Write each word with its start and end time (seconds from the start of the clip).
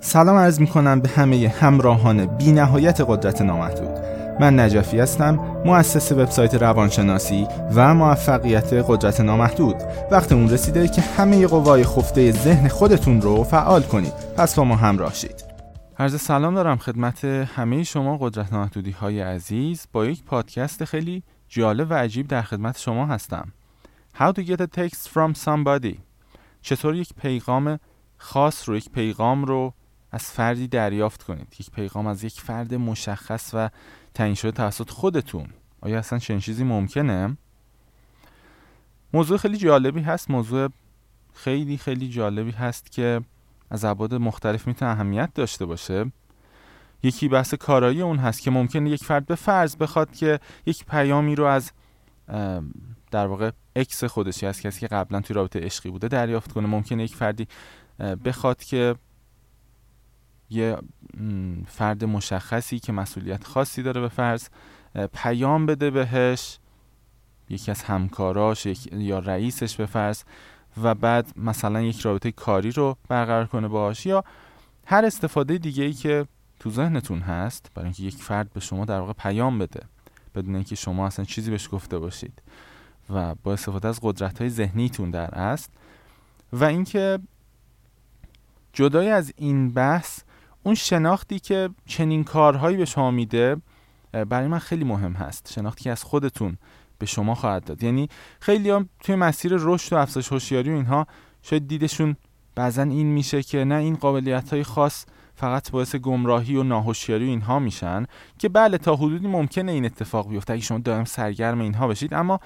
سلام 0.00 0.36
عرض 0.36 0.60
می 0.60 0.66
کنم 0.66 1.00
به 1.00 1.08
همه 1.08 1.48
همراهان 1.48 2.26
بی 2.26 2.52
نهایت 2.52 3.00
قدرت 3.00 3.42
نامحدود. 3.42 3.98
من 4.40 4.60
نجفی 4.60 4.98
هستم 4.98 5.34
مؤسس 5.64 6.12
وبسایت 6.12 6.54
روانشناسی 6.54 7.46
و 7.74 7.94
موفقیت 7.94 8.72
قدرت 8.72 9.20
نامحدود. 9.20 9.76
وقت 10.10 10.32
اون 10.32 10.50
رسیده 10.50 10.88
که 10.88 11.00
همه 11.00 11.46
قوای 11.46 11.84
خفته 11.84 12.32
ذهن 12.32 12.68
خودتون 12.68 13.20
رو 13.20 13.44
فعال 13.44 13.82
کنید. 13.82 14.12
پس 14.36 14.54
با 14.54 14.64
ما 14.64 14.76
همراه 14.76 15.14
شید. 15.14 15.44
عرض 15.98 16.20
سلام 16.20 16.54
دارم 16.54 16.76
خدمت 16.76 17.24
همه 17.24 17.82
شما 17.82 18.18
قدرت 18.18 18.52
نامحدودی 18.52 18.90
های 18.90 19.20
عزیز. 19.20 19.86
با 19.92 20.06
یک 20.06 20.24
پادکست 20.24 20.84
خیلی 20.84 21.22
جالب 21.48 21.90
و 21.90 21.94
عجیب 21.94 22.28
در 22.28 22.42
خدمت 22.42 22.78
شما 22.78 23.06
هستم. 23.06 23.52
How 24.14 24.32
to 24.32 24.42
get 24.42 24.60
a 24.60 24.78
text 24.78 25.08
from 25.14 25.34
somebody. 25.46 25.98
چطور 26.62 26.94
یک 26.94 27.14
پیغام 27.22 27.78
خاص 28.16 28.68
رو 28.68 28.76
یک 28.76 28.90
پیغام 28.90 29.44
رو 29.44 29.72
از 30.12 30.24
فردی 30.24 30.68
دریافت 30.68 31.22
کنید 31.22 31.56
یک 31.60 31.70
پیغام 31.70 32.06
از 32.06 32.24
یک 32.24 32.40
فرد 32.40 32.74
مشخص 32.74 33.50
و 33.54 33.70
تعیین 34.14 34.34
شده 34.34 34.50
توسط 34.50 34.90
خودتون. 34.90 35.46
آیا 35.80 35.98
اصلا 35.98 36.18
چنین 36.18 36.40
چیزی 36.40 36.64
ممکنه؟ 36.64 37.36
موضوع 39.12 39.38
خیلی 39.38 39.56
جالبی 39.56 40.00
هست. 40.00 40.30
موضوع 40.30 40.68
خیلی 41.34 41.76
خیلی 41.76 42.08
جالبی 42.08 42.50
هست 42.50 42.92
که 42.92 43.20
از 43.70 43.84
ابعاد 43.84 44.14
مختلف 44.14 44.66
می‌تونه 44.66 44.90
اهمیت 44.90 45.30
داشته 45.34 45.64
باشه. 45.66 46.12
یکی 47.02 47.28
بحث 47.28 47.54
کارایی 47.54 48.02
اون 48.02 48.18
هست 48.18 48.42
که 48.42 48.50
ممکنه 48.50 48.90
یک 48.90 49.04
فرد 49.04 49.26
به 49.26 49.34
فرض 49.34 49.76
بخواد 49.76 50.12
که 50.16 50.40
یک 50.66 50.84
پیامی 50.84 51.34
رو 51.34 51.44
از 51.44 51.72
در 53.10 53.26
واقع 53.26 53.50
اکس 53.76 54.04
خودش 54.04 54.44
از 54.44 54.60
کسی 54.60 54.80
که 54.80 54.86
قبلا 54.86 55.20
توی 55.20 55.34
رابطه 55.34 55.60
عشقی 55.60 55.90
بوده 55.90 56.08
دریافت 56.08 56.52
کنه. 56.52 56.66
ممکنه 56.66 57.04
یک 57.04 57.14
فردی 57.14 57.48
بخواد 58.24 58.64
که 58.64 58.94
یه 60.50 60.76
فرد 61.66 62.04
مشخصی 62.04 62.78
که 62.78 62.92
مسئولیت 62.92 63.44
خاصی 63.44 63.82
داره 63.82 64.00
به 64.00 64.08
فرض 64.08 64.48
پیام 65.12 65.66
بده 65.66 65.90
بهش 65.90 66.58
یکی 67.48 67.70
از 67.70 67.82
همکاراش 67.82 68.66
یا 68.92 69.18
رئیسش 69.18 69.76
به 69.76 69.86
فرض 69.86 70.22
و 70.82 70.94
بعد 70.94 71.26
مثلا 71.36 71.82
یک 71.82 72.00
رابطه 72.00 72.32
کاری 72.32 72.70
رو 72.70 72.96
برقرار 73.08 73.46
کنه 73.46 73.68
باش 73.68 74.06
یا 74.06 74.24
هر 74.86 75.04
استفاده 75.04 75.58
دیگه 75.58 75.84
ای 75.84 75.92
که 75.92 76.26
تو 76.60 76.70
ذهنتون 76.70 77.20
هست 77.20 77.70
برای 77.74 77.84
اینکه 77.84 78.02
یک 78.02 78.16
فرد 78.16 78.52
به 78.52 78.60
شما 78.60 78.84
در 78.84 79.00
واقع 79.00 79.12
پیام 79.12 79.58
بده 79.58 79.80
بدون 80.34 80.54
اینکه 80.54 80.74
شما 80.74 81.06
اصلا 81.06 81.24
چیزی 81.24 81.50
بهش 81.50 81.68
گفته 81.72 81.98
باشید 81.98 82.42
و 83.10 83.34
با 83.34 83.52
استفاده 83.52 83.88
از 83.88 83.98
قدرت 84.02 84.40
های 84.40 84.50
ذهنیتون 84.50 85.10
در 85.10 85.34
است. 85.34 85.70
و 86.52 86.64
اینکه 86.64 87.18
جدای 88.72 89.10
از 89.10 89.32
این 89.36 89.70
بحث 89.70 90.20
اون 90.68 90.74
شناختی 90.74 91.38
که 91.38 91.70
چنین 91.86 92.24
کارهایی 92.24 92.76
به 92.76 92.84
شما 92.84 93.10
میده 93.10 93.56
برای 94.12 94.48
من 94.48 94.58
خیلی 94.58 94.84
مهم 94.84 95.12
هست. 95.12 95.52
شناختی 95.52 95.84
که 95.84 95.90
از 95.90 96.04
خودتون 96.04 96.58
به 96.98 97.06
شما 97.06 97.34
خواهد 97.34 97.64
داد. 97.64 97.82
یعنی 97.82 98.08
خیلی 98.40 98.70
هم 98.70 98.88
توی 99.00 99.14
مسیر 99.14 99.52
رشد 99.58 99.92
و 99.92 99.96
افزایش 99.96 100.32
هوشیاری 100.32 100.70
و 100.70 100.74
اینها 100.74 101.06
شاید 101.42 101.68
دیدشون 101.68 102.16
بعضا 102.54 102.82
این 102.82 103.06
میشه 103.06 103.42
که 103.42 103.64
نه 103.64 103.74
این 103.74 103.96
قابلیت 103.96 104.52
های 104.52 104.62
خاص 104.62 105.04
فقط 105.34 105.70
باعث 105.70 105.96
گمراهی 105.96 106.56
و 106.56 106.62
ناهوشیاری 106.62 107.26
و 107.26 107.28
اینها 107.28 107.58
میشن 107.58 108.06
که 108.38 108.48
بله 108.48 108.78
تا 108.78 108.96
حدودی 108.96 109.28
ممکنه 109.28 109.72
این 109.72 109.84
اتفاق 109.84 110.28
بیفته. 110.28 110.52
اگه 110.52 110.62
شما 110.62 110.78
دائم 110.78 111.04
سرگرم 111.04 111.60
اینها 111.60 111.88
بشید. 111.88 112.14
اما 112.14 112.40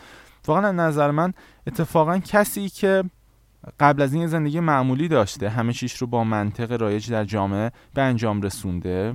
واقعا 0.46 0.72
نظر 0.72 1.10
من 1.10 1.32
اتفاقا 1.66 2.18
کسی 2.18 2.68
که 2.68 3.04
قبل 3.80 4.02
از 4.02 4.14
این 4.14 4.26
زندگی 4.26 4.60
معمولی 4.60 5.08
داشته. 5.08 5.48
همه 5.48 5.72
چیش 5.72 5.96
رو 5.96 6.06
با 6.06 6.24
منطق 6.24 6.72
رایج 6.72 7.10
در 7.10 7.24
جامعه 7.24 7.70
به 7.94 8.02
انجام 8.02 8.42
رسونده. 8.42 9.14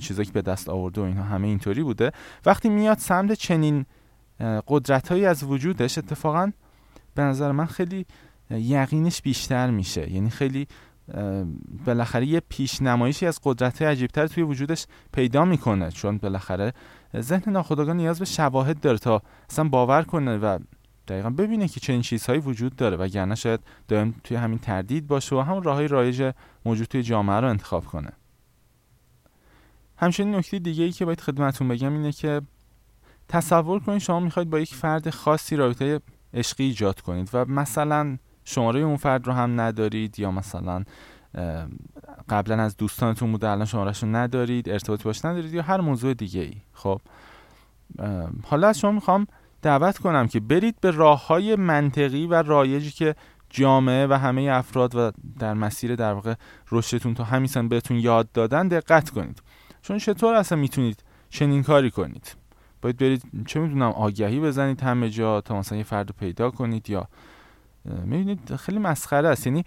چیزایی 0.00 0.26
که 0.26 0.32
به 0.32 0.42
دست 0.42 0.68
آورده 0.68 1.00
و 1.00 1.04
اینها 1.04 1.24
همه 1.24 1.48
اینطوری 1.48 1.82
بوده. 1.82 2.12
وقتی 2.46 2.68
میاد 2.68 2.98
سمت 2.98 3.32
چنین 3.32 3.86
قدرت 4.66 5.08
هایی 5.08 5.26
از 5.26 5.44
وجودش 5.44 5.98
اتفاقا 5.98 6.52
به 7.14 7.22
نظر 7.22 7.52
من 7.52 7.66
خیلی 7.66 8.06
یقینش 8.50 9.22
بیشتر 9.22 9.70
میشه. 9.70 10.12
یعنی 10.12 10.30
خیلی 10.30 10.66
بالاخره 11.86 12.26
یه 12.26 12.40
پیش 12.48 12.82
نمایشی 12.82 13.26
از 13.26 13.40
قدرت 13.44 13.82
عجیبتر 13.82 14.26
توی 14.26 14.42
وجودش 14.42 14.86
پیدا 15.12 15.44
می‌کنه. 15.44 15.90
چون 15.90 16.18
بالاخره 16.18 16.72
ذهن 17.16 17.52
ناخودآگاه 17.52 17.94
نیاز 17.94 18.18
به 18.18 18.24
شواهد 18.24 18.80
داره 18.80 18.98
تا 18.98 19.22
اصلا 19.50 19.68
باور 19.68 20.02
کنه 20.02 20.36
و 20.36 20.58
دقیقا 21.08 21.30
ببینه 21.30 21.68
که 21.68 21.80
چنین 21.80 22.02
چیزهایی 22.02 22.40
وجود 22.40 22.76
داره 22.76 22.96
و 22.96 23.08
گرنه 23.08 23.34
شاید 23.34 23.60
دائم 23.88 24.14
توی 24.24 24.36
همین 24.36 24.58
تردید 24.58 25.06
باشه 25.06 25.36
و 25.36 25.40
همون 25.40 25.62
راههای 25.62 25.88
رایج 25.88 26.32
موجود 26.64 26.86
توی 26.86 27.02
جامعه 27.02 27.40
رو 27.40 27.48
انتخاب 27.48 27.84
کنه. 27.84 28.12
همچنین 29.96 30.34
نکته 30.34 30.58
دیگه 30.58 30.84
ای 30.84 30.92
که 30.92 31.04
باید 31.04 31.20
خدمتون 31.20 31.68
بگم 31.68 31.92
اینه 31.92 32.12
که 32.12 32.42
تصور 33.28 33.80
کنید 33.80 33.98
شما 33.98 34.20
می‌خواید 34.20 34.50
با 34.50 34.58
یک 34.58 34.74
فرد 34.74 35.10
خاصی 35.10 35.56
رابطه 35.56 36.00
عشقی 36.34 36.64
ایجاد 36.64 37.00
کنید 37.00 37.30
و 37.32 37.44
مثلا 37.44 38.18
شماره 38.44 38.80
اون 38.80 38.96
فرد 38.96 39.26
رو 39.26 39.32
هم 39.32 39.60
ندارید 39.60 40.18
یا 40.18 40.30
مثلا 40.30 40.84
قبلا 42.28 42.62
از 42.62 42.76
دوستانتون 42.76 43.32
بوده 43.32 43.48
الان 43.48 43.64
شمارهشون 43.64 44.14
ندارید 44.14 44.68
ارتباطی 44.68 45.04
باش 45.04 45.24
ندارید 45.24 45.54
یا 45.54 45.62
هر 45.62 45.80
موضوع 45.80 46.14
دیگه 46.14 46.40
ای 46.40 46.54
خب 46.72 47.00
حالا 48.44 48.68
از 48.68 48.78
شما 48.78 48.92
می‌خوام 48.92 49.26
دعوت 49.62 49.98
کنم 49.98 50.28
که 50.28 50.40
برید 50.40 50.80
به 50.80 50.90
راه 50.90 51.26
های 51.26 51.56
منطقی 51.56 52.26
و 52.26 52.34
رایجی 52.42 52.90
که 52.90 53.14
جامعه 53.50 54.06
و 54.06 54.12
همه 54.12 54.42
افراد 54.42 54.94
و 54.94 55.12
در 55.38 55.54
مسیر 55.54 55.96
در 55.96 56.12
واقع 56.12 56.34
رشدتون 56.72 57.14
تا 57.14 57.24
همین 57.24 57.46
سن 57.46 57.68
بهتون 57.68 57.96
یاد 57.96 58.32
دادن 58.32 58.68
دقت 58.68 59.10
کنید. 59.10 59.42
چون 59.82 59.98
چطور 59.98 60.34
اصلا 60.34 60.58
می‌تونید 60.58 61.04
چنین 61.30 61.62
کاری 61.62 61.90
کنید؟ 61.90 62.36
باید 62.82 62.96
برید 62.96 63.22
چه 63.46 63.60
می‌دونم 63.60 63.90
آگهی 63.90 64.40
بزنید 64.40 64.80
همه 64.80 65.10
جا 65.10 65.40
تا 65.40 65.58
مثلا 65.58 65.78
یه 65.78 65.84
فرد 65.84 66.10
پیدا 66.20 66.50
کنید 66.50 66.90
یا 66.90 67.08
می‌بینید 67.84 68.56
خیلی 68.56 68.78
مسخره 68.78 69.28
است. 69.28 69.46
یعنی 69.46 69.64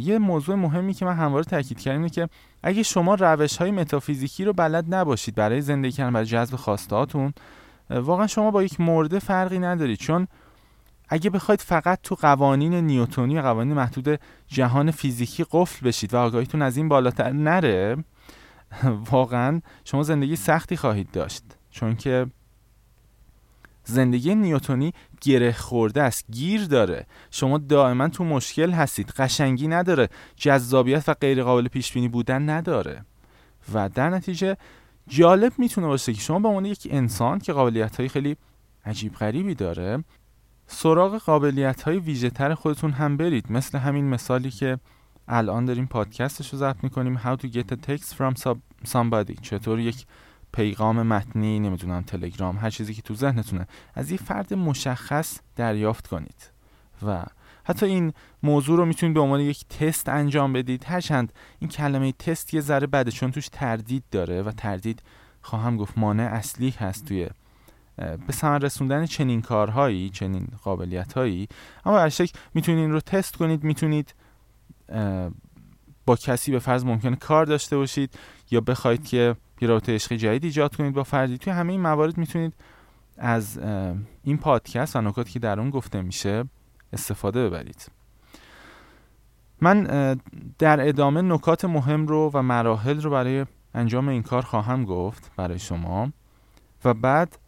یه 0.00 0.18
موضوع 0.18 0.54
مهمی 0.54 0.94
که 0.94 1.04
من 1.04 1.16
همواره 1.16 1.44
تاکید 1.44 1.80
کردم 1.80 1.98
اینه 1.98 2.10
که 2.10 2.28
اگه 2.62 2.82
شما 2.82 3.14
روش 3.14 3.56
های 3.56 3.70
متافیزیکی 3.70 4.44
رو 4.44 4.52
بلد 4.52 4.94
نباشید 4.94 5.34
برای 5.34 5.60
زندگی 5.60 5.92
کردن 5.92 6.12
برای 6.12 6.26
جذب 6.26 6.56
خواستهاتون 6.56 7.32
واقعا 7.90 8.26
شما 8.26 8.50
با 8.50 8.62
یک 8.62 8.80
مرده 8.80 9.18
فرقی 9.18 9.58
ندارید. 9.58 9.98
چون 9.98 10.28
اگه 11.08 11.30
بخواید 11.30 11.60
فقط 11.60 11.98
تو 12.02 12.14
قوانین 12.14 12.74
نیوتونی 12.74 13.38
و 13.38 13.42
قوانین 13.42 13.74
محدود 13.74 14.20
جهان 14.46 14.90
فیزیکی 14.90 15.44
قفل 15.50 15.86
بشید 15.86 16.14
و 16.14 16.16
آگاهیتون 16.16 16.62
از 16.62 16.76
این 16.76 16.88
بالاتر 16.88 17.32
نره 17.32 17.96
واقعا 19.10 19.60
شما 19.84 20.02
زندگی 20.02 20.36
سختی 20.36 20.76
خواهید 20.76 21.10
داشت. 21.10 21.42
چون 21.70 21.96
که 21.96 22.26
زندگی 23.84 24.34
نیوتونی 24.34 24.92
گره 25.20 25.52
خورده 25.52 26.02
است 26.02 26.24
گیر 26.30 26.64
داره. 26.64 27.06
شما 27.30 27.58
دائما 27.58 28.08
تو 28.08 28.24
مشکل 28.24 28.70
هستید 28.70 29.10
قشنگی 29.10 29.68
نداره 29.68 30.08
جذابیت 30.36 31.08
و 31.08 31.14
غیر 31.14 31.42
قابل 31.42 31.68
پیش 31.68 31.92
بینی 31.92 32.08
بودن 32.08 32.50
نداره. 32.50 33.04
و 33.74 33.88
در 33.88 34.10
نتیجه 34.10 34.56
جالب 35.08 35.52
می‌تونه 35.58 35.86
باشه 35.86 36.12
که 36.12 36.20
شما 36.20 36.38
به 36.38 36.48
عنوان 36.48 36.64
یک 36.64 36.88
انسان 36.90 37.38
که 37.38 37.52
قابلیت 37.52 37.96
های 37.96 38.08
خیلی 38.08 38.36
عجیب 38.84 39.14
غریبی 39.14 39.54
داره 39.54 40.04
سراغ 40.66 41.16
قابلیت 41.16 41.82
های 41.82 41.98
ویژه 41.98 42.30
تر 42.30 42.54
خودتون 42.54 42.90
هم 42.90 43.16
برید. 43.16 43.52
مثل 43.52 43.78
همین 43.78 44.08
مثالی 44.08 44.50
که 44.50 44.78
الان 45.28 45.64
داریم 45.64 45.86
پادکستش 45.86 46.52
رو 46.52 46.58
ضبط 46.58 46.84
می‌کنیم 46.84 47.18
How 47.18 47.40
to 47.40 47.44
get 47.44 47.72
a 47.72 47.76
text 47.88 48.14
from 48.18 48.52
somebody. 48.88 49.40
چطور 49.42 49.80
یک 49.80 50.06
پیغام 50.52 51.02
متنی 51.02 51.60
نمی‌دونم 51.60 52.02
تلگرام 52.02 52.56
هر 52.56 52.70
چیزی 52.70 52.94
که 52.94 53.02
تو 53.02 53.14
ذهنتونه 53.14 53.66
از 53.94 54.10
یه 54.10 54.16
فرد 54.16 54.54
مشخص 54.54 55.38
دریافت 55.56 56.06
کنید. 56.06 56.50
و 57.06 57.24
حتی 57.64 57.86
این 57.86 58.12
موضوع 58.42 58.76
رو 58.76 58.86
می‌تونید 58.86 59.14
به 59.14 59.20
عنوان 59.20 59.40
یک 59.40 59.68
تست 59.68 60.08
انجام 60.08 60.52
بدید. 60.52 60.84
هرچند 60.84 61.32
این 61.58 61.70
کلمه 61.70 62.12
تست 62.12 62.54
یه 62.54 62.60
ذره 62.60 62.86
بده 62.86 63.10
چون 63.10 63.30
توش 63.30 63.48
تردید 63.48 64.04
داره 64.10 64.42
و 64.42 64.50
تردید 64.50 65.02
خواهم 65.42 65.76
گفت 65.76 65.98
مانع 65.98 66.22
اصلی 66.22 66.70
هست 66.70 67.04
توی 67.04 67.28
به 67.96 68.32
ثمر 68.32 68.58
رسوندن 68.58 69.06
چنین 69.06 69.42
کارهایی 69.42 70.10
چنین 70.10 70.48
قابلیت 70.62 71.12
هایی 71.12 71.48
اما 71.84 71.98
هر 71.98 72.08
شکل 72.08 72.38
می‌تونید 72.54 72.80
این 72.80 72.92
رو 72.92 73.00
تست 73.00 73.36
کنید 73.36 73.64
می‌تونید 73.64 74.14
با 76.06 76.16
کسی 76.16 76.52
به 76.52 76.58
فرض 76.58 76.84
ممکنه 76.84 77.16
کار 77.16 77.46
داشته 77.46 77.76
باشید 77.76 78.18
یا 78.50 78.60
بخواید 78.60 79.04
که 79.04 79.36
یه 79.60 79.68
رابطه 79.68 79.94
عشقی 79.94 80.16
جدید 80.16 80.44
ایجاد 80.44 80.76
کنید 80.76 80.94
با 80.94 81.02
فردی. 81.02 81.38
توی 81.38 81.52
همه 81.52 81.72
این 81.72 81.80
موارد 81.80 82.18
می‌تونید 82.18 82.54
از 83.18 83.58
این 84.24 84.38
پادکست 84.38 84.96
و 84.96 85.00
نکاتی 85.00 85.32
که 85.32 85.38
در 85.38 85.60
اون 85.60 85.70
گفته 85.70 86.02
میشه 86.02 86.44
استفاده 86.94 87.48
ببرید. 87.48 87.86
من 89.60 89.84
در 90.58 90.88
ادامه 90.88 91.22
نکات 91.22 91.64
مهم 91.64 92.06
رو 92.06 92.30
و 92.34 92.42
مراحل 92.42 93.02
رو 93.02 93.10
برای 93.10 93.46
انجام 93.74 94.08
این 94.08 94.22
کار 94.22 94.42
خواهم 94.42 94.84
گفت 94.84 95.30
برای 95.36 95.58
شما 95.58 96.12
و 96.84 96.94
بعد 96.94 97.38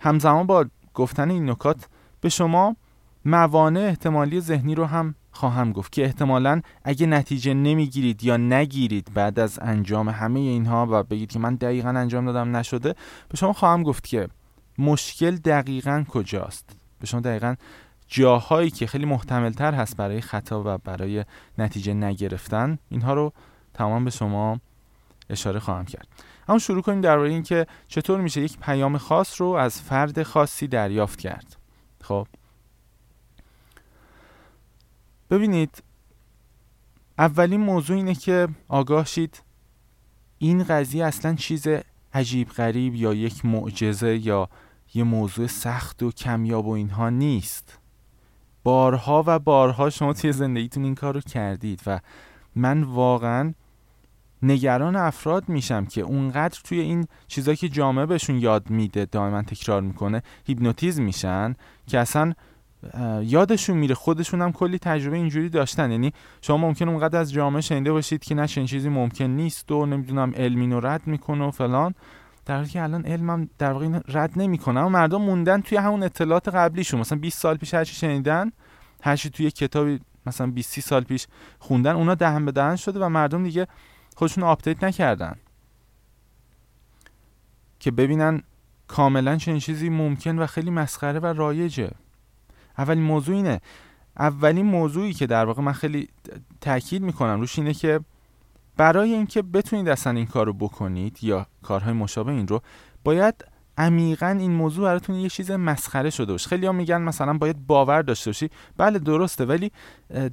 همزمان 0.00 0.46
با 0.46 0.66
گفتن 0.94 1.30
این 1.30 1.50
نکات 1.50 1.88
به 2.20 2.28
شما 2.28 2.76
موانع 3.24 3.80
احتمالی 3.80 4.40
ذهنی 4.40 4.74
رو 4.74 4.84
هم 4.84 5.14
خواهم 5.32 5.72
گفت 5.72 5.92
که 5.92 6.04
احتمالا 6.04 6.60
اگه 6.84 7.06
نتیجه 7.06 7.54
نمی‌گیرید 7.54 8.24
یا 8.24 8.36
نگیرید 8.36 9.10
بعد 9.14 9.38
از 9.38 9.58
انجام 9.62 10.08
همه 10.08 10.40
اینها 10.40 10.86
و 10.90 11.02
بگید 11.02 11.30
که 11.30 11.38
من 11.38 11.54
دقیقا 11.54 11.88
انجام 11.88 12.26
دادم 12.26 12.56
نشده 12.56 12.94
به 13.28 13.36
شما 13.36 13.52
خواهم 13.52 13.82
گفت 13.82 14.06
که 14.06 14.28
مشکل 14.78 15.36
دقیقا 15.36 16.04
کجاست؟ 16.08 16.76
به 17.00 17.06
شما 17.06 17.20
دقیقا 17.20 17.54
جاهایی 18.08 18.70
که 18.70 18.86
خیلی 18.86 19.04
محتمل 19.06 19.52
تر 19.52 19.74
هست 19.74 19.96
برای 19.96 20.20
خطا 20.20 20.62
و 20.66 20.78
برای 20.78 21.24
نتیجه 21.58 21.94
نگرفتن 21.94 22.78
اینها 22.88 23.14
رو 23.14 23.32
تمام 23.74 24.04
به 24.04 24.10
شما 24.10 24.60
اشاره 25.30 25.60
خواهم 25.60 25.84
کرد. 25.84 26.08
اما 26.48 26.58
شروع 26.58 26.82
کنیم 26.82 27.00
درباره 27.00 27.30
اینکه 27.30 27.66
چطور 27.88 28.20
میشه 28.20 28.40
یک 28.40 28.58
پیام 28.58 28.98
خاص 28.98 29.40
رو 29.40 29.46
از 29.46 29.80
فرد 29.80 30.22
خاصی 30.22 30.66
دریافت 30.66 31.18
کرد. 31.18 31.56
خب. 32.02 32.26
ببینید 35.30 35.82
اولین 37.18 37.60
موضوع 37.60 37.96
اینه 37.96 38.14
که 38.14 38.48
آگاه 38.68 39.06
شید 39.06 39.42
این 40.38 40.64
قضیه 40.64 41.04
اصلا 41.04 41.34
چیز 41.34 41.66
عجیب 42.14 42.48
غریب 42.48 42.94
یا 42.94 43.14
یک 43.14 43.44
معجزه 43.44 44.26
یا 44.26 44.48
یه 44.94 45.04
موضوع 45.04 45.46
سخت 45.46 46.02
و 46.02 46.10
کمیاب 46.10 46.66
و 46.66 46.70
اینها 46.70 47.10
نیست. 47.10 47.78
بارها 48.62 49.24
و 49.26 49.38
بارها 49.38 49.90
شما 49.90 50.12
توی 50.12 50.32
زندگیتون 50.32 50.84
این 50.84 50.94
کار 50.94 51.14
رو 51.14 51.20
کردید 51.20 51.80
و 51.86 52.00
من 52.54 52.82
واقعا 52.82 53.54
نگران 54.42 54.96
افراد 54.96 55.48
میشم 55.48 55.86
که 55.86 56.00
اونقدر 56.00 56.60
توی 56.64 56.80
این 56.80 57.06
چیزایی 57.28 57.56
که 57.56 57.68
جامعه 57.68 58.06
بهشون 58.06 58.38
یاد 58.38 58.70
میده 58.70 59.04
دائما 59.04 59.42
تکرار 59.42 59.80
می‌کنه 59.80 60.22
هیپنوتیزم 60.46 61.02
میشن 61.02 61.54
که 61.86 61.98
اصلا 61.98 62.32
یادشون 63.22 63.76
میره. 63.76 63.94
خودشون 63.94 64.42
هم 64.42 64.52
کلی 64.52 64.78
تجربه 64.78 65.16
اینجوری 65.16 65.48
داشتن. 65.48 65.90
یعنی 65.90 66.12
شما 66.40 66.56
ممکن 66.56 66.88
اونقدر 66.88 67.18
از 67.18 67.32
جامعه 67.32 67.60
شنیده 67.60 67.92
باشید 67.92 68.24
که 68.24 68.34
نه 68.34 68.46
چیزی 68.46 68.88
ممکن 68.88 69.24
نیست 69.24 69.72
و 69.72 69.86
نمی‌دونم 69.86 70.32
علمین 70.36 70.72
رو 70.72 70.86
رد 70.86 71.06
می‌کنه 71.06 71.44
و 71.44 71.50
فلان. 71.50 71.94
در 72.46 72.56
حالی 72.56 72.68
که 72.68 72.82
الان 72.82 73.06
علمم 73.06 73.48
در 73.58 73.72
واقع 73.72 74.00
رد 74.08 74.32
نمی‌کنه. 74.36 74.80
اما 74.80 74.88
مردم 74.88 75.22
موندن 75.22 75.60
توی 75.60 75.78
همون 75.78 76.02
اطلاعات 76.02 76.48
قبلیشون. 76.48 77.00
مثلا 77.00 77.18
20 77.18 77.38
سال 77.38 77.56
پیش 77.56 77.74
هرچی 77.74 77.94
شنیدن 77.94 78.52
هرچی 79.02 79.30
توی 79.30 79.50
کتابی 79.50 80.00
مثلا 80.26 80.46
20 80.46 80.80
سال 80.80 81.04
پیش 81.04 81.26
خوندن 81.58 81.96
اونا 81.96 82.14
دهن 82.14 82.44
به 82.44 82.52
دهن 82.52 82.76
شده 82.76 83.00
و 83.00 83.08
مردم 83.08 83.44
دیگه 83.44 83.66
خودشون 84.16 84.44
آپدیت 84.44 84.84
نکردن. 84.84 85.36
که 87.80 87.90
ببینن 87.90 88.42
کاملا 88.88 89.36
چنین 89.36 89.58
چیزی 89.58 89.88
ممکن 89.88 90.38
و 90.38 90.46
خیلی 90.46 90.70
مسخره 90.70 91.20
و 91.20 91.26
رایجه. 91.26 91.90
اولین 92.78 93.02
موضوع 93.02 93.36
اینه. 93.36 93.60
اولین 94.18 94.66
موضوعی 94.66 95.12
که 95.12 95.26
در 95.26 95.44
واقع 95.44 95.62
من 95.62 95.72
خیلی 95.72 96.08
تاکید 96.60 97.02
می‌کنم 97.02 97.40
روش 97.40 97.58
اینه 97.58 97.74
که 97.74 98.00
برای 98.76 99.14
اینکه 99.14 99.42
بتونید 99.42 99.88
اصلا 99.88 100.12
این 100.12 100.26
کار 100.26 100.46
رو 100.46 100.52
بکنید 100.52 101.18
یا 101.24 101.46
کارهای 101.62 101.92
مشابه 101.92 102.32
این 102.32 102.48
رو 102.48 102.62
باید 103.04 103.34
عمیقا 103.78 104.26
این 104.26 104.52
موضوع 104.52 104.84
براتون 104.84 105.16
یه 105.16 105.28
چیز 105.28 105.50
مسخره 105.50 106.10
شده 106.10 106.32
باشه. 106.32 106.48
خیلی 106.48 106.66
ها 106.66 106.72
میگن 106.72 107.02
مثلا 107.02 107.38
باید 107.38 107.66
باور 107.66 108.02
داشته 108.02 108.30
باشی. 108.30 108.50
بله 108.76 108.98
درسته 108.98 109.44
ولی 109.44 109.72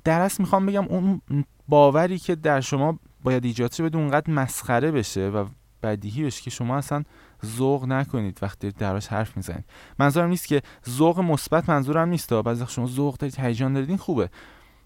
در 0.03 0.21
اصل 0.21 0.43
می‌خوام 0.43 0.65
بگم 0.65 0.85
اون 0.85 1.21
باوری 1.67 2.17
که 2.17 2.35
در 2.35 2.61
شما 2.61 2.99
باید 3.23 3.45
ایجاد 3.45 3.73
شه 3.73 3.83
بدون 3.83 4.01
اونقدر 4.01 4.33
مسخره 4.33 4.91
بشه 4.91 5.29
و 5.29 5.45
بدیهی 5.83 6.23
بشه 6.23 6.41
که 6.41 6.49
شما 6.49 6.77
اصلا 6.77 7.03
ذوق 7.45 7.85
نکنید 7.85 8.39
وقتی 8.41 8.71
دراش 8.71 9.07
حرف 9.07 9.37
می‌زنید. 9.37 9.65
منظورم 9.99 10.29
نیست 10.29 10.47
که 10.47 10.61
ذوق 10.89 11.19
مثبت 11.19 11.69
منظورم 11.69 12.09
نیست 12.09 12.33
بعضی 12.33 12.65
شما 12.67 12.87
ذوق 12.87 13.17
دارید 13.17 13.39
هیجان 13.39 13.73
دارید 13.73 13.89
این 13.89 13.97
خوبه. 13.97 14.29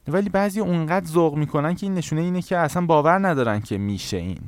ولی 0.07 0.29
بعضی 0.29 0.59
اونقدر 0.59 1.05
ذوق 1.05 1.35
می‌کنن 1.35 1.75
که 1.75 1.85
این 1.85 1.93
نشونه 1.93 2.21
اینه 2.21 2.41
که 2.41 2.57
اصلا 2.57 2.85
باور 2.85 3.27
ندارن 3.27 3.61
که 3.61 3.77
میشه 3.77 4.17
این. 4.17 4.39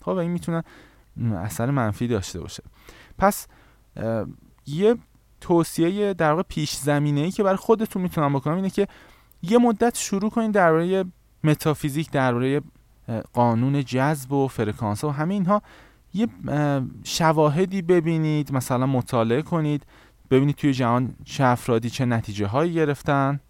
خب 0.00 0.16
این 0.16 0.30
می‌تونه 0.30 0.62
اثر 1.36 1.70
منفی 1.70 2.08
داشته 2.08 2.40
باشه. 2.40 2.62
پس 3.18 3.46
یه 4.66 4.96
توصیه 5.40 6.14
در 6.14 6.30
واقع 6.30 6.42
پیش 6.42 6.76
زمینه 6.76 7.20
ای 7.20 7.30
که 7.30 7.42
برای 7.42 7.56
خودتون 7.56 8.02
می‌تونم 8.02 8.32
بکنم 8.32 8.56
اینه 8.56 8.70
که 8.70 8.88
یه 9.42 9.58
مدت 9.58 9.96
شروع 9.96 10.30
کنید 10.30 10.52
درباره 10.52 11.04
متافیزیک 11.44 12.10
درباره 12.10 12.60
قانون 13.32 13.84
جذب 13.84 14.32
و 14.32 14.48
فرکانس 14.48 15.04
و 15.04 15.10
همه 15.10 15.34
اینها. 15.34 15.62
یه 16.14 16.28
شواهدی 17.04 17.82
ببینید 17.82 18.52
مثلا 18.52 18.86
مطالعه 18.86 19.42
کنید 19.42 19.86
ببینید 20.30 20.54
توی 20.56 20.72
جهان 20.72 21.14
چه 21.24 21.44
افرادی 21.44 21.90
چه 21.90 22.04
نتیجه 22.04 22.46
هایی 22.46 22.74
گرفتن. 22.74 23.40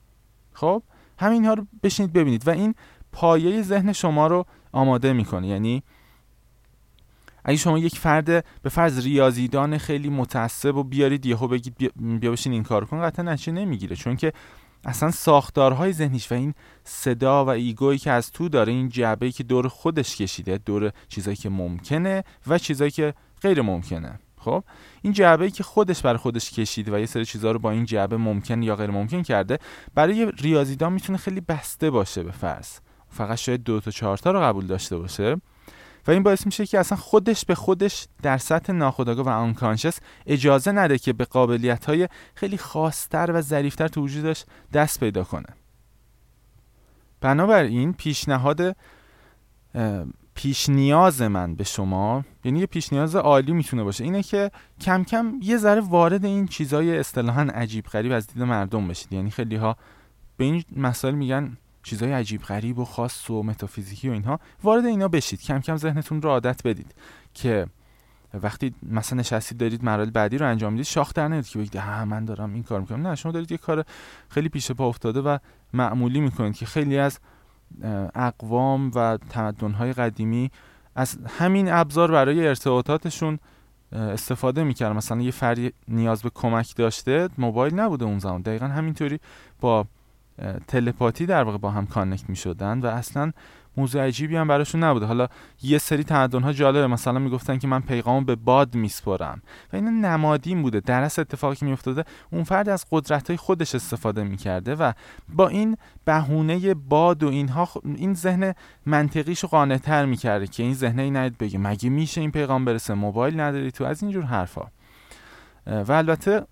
خب 0.52 0.82
همینها 1.18 1.54
رو 1.54 1.66
بشینید 1.82 2.12
ببینید 2.12 2.48
و 2.48 2.50
این 2.50 2.74
پایه 3.12 3.62
ذهن 3.62 3.92
شما 3.92 4.26
رو 4.26 4.46
آماده 4.72 5.12
می‌کنه. 5.12 5.46
یعنی 5.46 5.82
اگه 7.44 7.56
شما 7.56 7.78
یک 7.78 7.98
فرد 7.98 8.26
به 8.62 8.68
فرض 8.70 9.04
ریاضیدان 9.04 9.78
خیلی 9.78 10.08
متعصب 10.08 10.76
و 10.76 10.84
بیارید 10.84 11.26
یهو 11.26 11.48
بگید 11.48 11.92
بیا 12.20 12.30
بشین 12.32 12.52
این 12.52 12.62
کار 12.62 12.84
کن 12.84 13.02
قطعا 13.02 13.24
نتیجه 13.24 13.52
نمی‌گیره. 13.52 13.96
چون 13.96 14.16
که 14.16 14.32
اصلا 14.84 15.10
ساختارهای 15.10 15.92
ذهنیش 15.92 16.32
و 16.32 16.34
این 16.34 16.54
صدا 16.84 17.44
و 17.44 17.48
ایگویی 17.48 17.98
که 17.98 18.10
از 18.10 18.30
تو 18.30 18.48
داره 18.48 18.72
این 18.72 18.88
جعبه 18.88 19.32
که 19.32 19.44
دور 19.44 19.68
خودش 19.68 20.16
کشیده 20.16 20.58
دور 20.58 20.92
چیزایی 21.08 21.36
که 21.36 21.48
ممکنه 21.48 22.24
و 22.46 22.58
چیزایی 22.58 22.90
که 22.90 23.14
غیر 23.42 23.62
ممکنه. 23.62 24.18
خب؟ 24.38 24.64
این 25.02 25.12
جعبه 25.12 25.50
که 25.50 25.62
خودش 25.62 26.02
بر 26.02 26.16
خودش 26.16 26.50
کشیده 26.50 26.96
و 26.96 26.98
یه 26.98 27.06
سری 27.06 27.24
چیزها 27.24 27.50
رو 27.50 27.58
با 27.58 27.70
این 27.70 27.84
جعبه 27.84 28.16
ممکن 28.16 28.62
یا 28.62 28.76
غیر 28.76 28.90
ممکن 28.90 29.22
کرده 29.22 29.58
برای 29.94 30.32
ریاضیدان 30.38 30.92
می‌تونه 30.92 31.18
خیلی 31.18 31.40
بسته 31.40 31.90
باشه 31.90 32.22
به 32.22 32.32
فرض. 32.32 32.78
فقط 33.08 33.38
شاید 33.38 33.62
دو 33.62 33.80
تا 33.80 33.90
چهار 33.90 34.18
تا 34.18 34.30
رو 34.30 34.40
قبول 34.40 34.66
داشته 34.66 34.98
باشه. 34.98 35.36
و 36.06 36.10
این 36.10 36.22
باعث 36.22 36.46
میشه 36.46 36.66
که 36.66 36.78
اصلا 36.78 36.98
خودش 36.98 37.44
به 37.44 37.54
خودش 37.54 38.06
در 38.22 38.38
سطح 38.38 38.72
ناخودآگاه 38.72 39.26
و 39.26 39.28
آنکانشس 39.28 39.98
اجازه 40.26 40.72
نده 40.72 40.98
که 40.98 41.12
به 41.12 41.24
قابلیت 41.24 41.84
های 41.84 42.08
خیلی 42.34 42.58
خاصتر 42.58 43.30
و 43.32 43.40
ظریفتر 43.40 43.88
تو 43.88 44.02
وجودش 44.02 44.44
دست 44.72 45.00
پیدا 45.00 45.24
کنه. 45.24 45.46
بنابراین 47.20 47.92
پیشنهاد 47.92 48.76
پیش 50.34 50.68
نیاز 50.68 51.22
من 51.22 51.54
به 51.54 51.64
شما 51.64 52.24
یعنی 52.44 52.60
یه 52.60 52.66
پیش 52.66 52.92
نیاز 52.92 53.16
عالی 53.16 53.52
می‌تونه 53.52 53.84
باشه 53.84 54.04
اینه 54.04 54.22
که 54.22 54.50
کم 54.80 55.04
کم 55.04 55.34
یه 55.42 55.56
ذره 55.56 55.80
وارد 55.80 56.24
این 56.24 56.46
چیزای 56.46 56.98
اصطلاحا 56.98 57.42
عجیب 57.42 57.86
غریب 57.86 58.12
از 58.12 58.26
دید 58.26 58.42
مردم 58.42 58.88
بشید. 58.88 59.12
یعنی 59.12 59.30
خیلی 59.30 59.56
ها 59.56 59.76
به 60.36 60.44
این 60.44 60.64
مسائل 60.76 61.14
میگن 61.14 61.56
چیزای 61.82 62.12
عجیب 62.12 62.42
غریب 62.42 62.78
و 62.78 62.84
خاص 62.84 63.30
و 63.30 63.42
متافیزیکی 63.42 64.08
و 64.08 64.12
اینها 64.12 64.40
وارد 64.62 64.84
اینا 64.84 65.08
بشید. 65.08 65.42
کم 65.42 65.60
کم 65.60 65.76
ذهنتون 65.76 66.22
رو 66.22 66.30
عادت 66.30 66.66
بدید 66.66 66.94
که 67.34 67.66
وقتی 68.42 68.74
مثلا 68.82 69.18
نشستید 69.18 69.58
دارید 69.58 69.84
مراحل 69.84 70.10
بعدی 70.10 70.38
رو 70.38 70.46
انجام 70.46 70.72
می‌دید 70.72 70.86
شاخ 70.86 71.12
در 71.12 71.28
نمی‌دید 71.28 71.50
که 71.50 71.58
بگید 71.58 71.76
ها 71.76 72.04
من 72.04 72.24
دارم 72.24 72.54
این 72.54 72.62
کار 72.62 72.80
می‌کنم. 72.80 73.06
نه 73.06 73.14
شما 73.14 73.32
دارید 73.32 73.52
یه 73.52 73.58
کار 73.58 73.84
خیلی 74.28 74.48
پیش 74.48 74.70
پا 74.70 74.88
افتاده 74.88 75.20
و 75.20 75.38
معمولی 75.72 76.20
می‌کنید 76.20 76.56
که 76.56 76.66
خیلی 76.66 76.98
از 76.98 77.18
اقوام 78.14 78.90
و 78.94 79.18
تمدن‌های 79.30 79.92
قدیمی 79.92 80.50
از 80.94 81.18
همین 81.38 81.72
ابزار 81.72 82.10
برای 82.10 82.48
ارتباطاتشون 82.48 83.38
استفاده 83.92 84.64
می‌کردن. 84.64 84.96
مثلا 84.96 85.20
یه 85.20 85.30
فردی 85.30 85.72
نیاز 85.88 86.22
به 86.22 86.30
کمک 86.34 86.76
داشته 86.76 87.28
موبایل 87.38 87.74
نبوده 87.74 88.04
اون 88.04 88.18
زمان. 88.18 88.42
دقیقا 88.42 88.66
همینطوری 88.66 89.20
با 89.60 89.86
تلپاتی 90.68 91.26
در 91.26 91.42
واقع 91.42 91.58
با 91.58 91.70
هم 91.70 91.86
کانکت 91.86 92.30
می 92.30 92.36
شدن 92.36 92.78
و 92.78 92.86
اصلا 92.86 93.32
موضوع 93.76 94.06
عجیبی 94.06 94.36
هم 94.36 94.48
براشون 94.48 94.84
نبوده. 94.84 95.06
حالا 95.06 95.28
یه 95.62 95.78
سری 95.78 96.04
تمدن 96.04 96.42
ها 96.42 96.52
جالبه. 96.52 96.86
مثلا 96.86 97.18
می‌گفتن 97.18 97.58
که 97.58 97.68
من 97.68 97.80
پیغام 97.80 98.24
به 98.24 98.36
باد 98.36 98.74
میسپرم. 98.74 99.42
و 99.72 99.76
این 99.76 100.04
نمادین 100.04 100.62
بوده. 100.62 100.80
در 100.80 101.02
اصل 101.02 101.20
اتفاقی 101.20 101.56
که 101.56 101.66
میافتاده 101.66 102.04
اون 102.30 102.44
فرد 102.44 102.68
از 102.68 102.86
قدرت 102.90 103.28
های 103.28 103.36
خودش 103.36 103.74
استفاده 103.74 104.22
می‌کرده 104.22 104.74
و 104.74 104.92
با 105.28 105.48
این 105.48 105.76
بهونه 106.04 106.74
باد 106.74 107.22
و 107.22 107.28
اینها 107.28 107.68
این 107.84 108.14
ذهن 108.14 108.54
منطقیشو 108.86 109.48
قانع 109.48 109.76
تر 109.76 110.04
می‌کرده 110.06 110.46
که 110.46 110.62
این 110.62 110.74
ذهنه 110.74 111.02
ای 111.02 111.10
نید 111.10 111.38
بگه 111.38 111.58
مگه 111.58 111.90
میشه 111.90 112.20
این 112.20 112.30
پیغام 112.30 112.64
برسه؟ 112.64 112.94
موبایل 112.94 113.40
نداری 113.40 113.70
تو؟ 113.70 113.84
از 113.84 114.02
اینجور 114.02 114.24
حرفا. 114.24 114.66
و 115.66 115.92
البته 115.92 116.46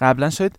قبلا 0.00 0.30
شاید 0.30 0.58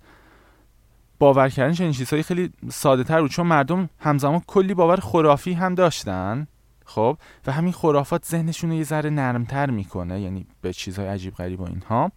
باور 1.20 1.50
کردن 1.50 1.74
چنین 1.74 1.92
چیزهایی 1.92 2.24
خیلی 2.24 2.54
ساده 2.70 3.04
تر 3.04 3.22
بود 3.22 3.32
چون 3.32 3.48
مردم 3.48 3.90
همزمان 4.00 4.42
کلی 4.48 4.74
باور 4.74 5.00
خرافی 5.00 5.54
هم 5.54 5.76
داشتن 5.76 6.48
خب؟ 6.86 7.18
و 7.48 7.52
همین 7.52 7.74
خرافات 7.74 8.26
ذهنشون 8.26 8.70
رو 8.70 8.76
یه 8.76 8.84
ذره 8.84 9.10
نرمتر 9.10 9.70
می‌کنه 9.70 10.22
یعنی 10.22 10.46
به 10.62 10.74
چیزهای 10.74 11.08
عجیب 11.08 11.34
غریب 11.34 11.60
و 11.60 11.64
اینها. 11.64 12.12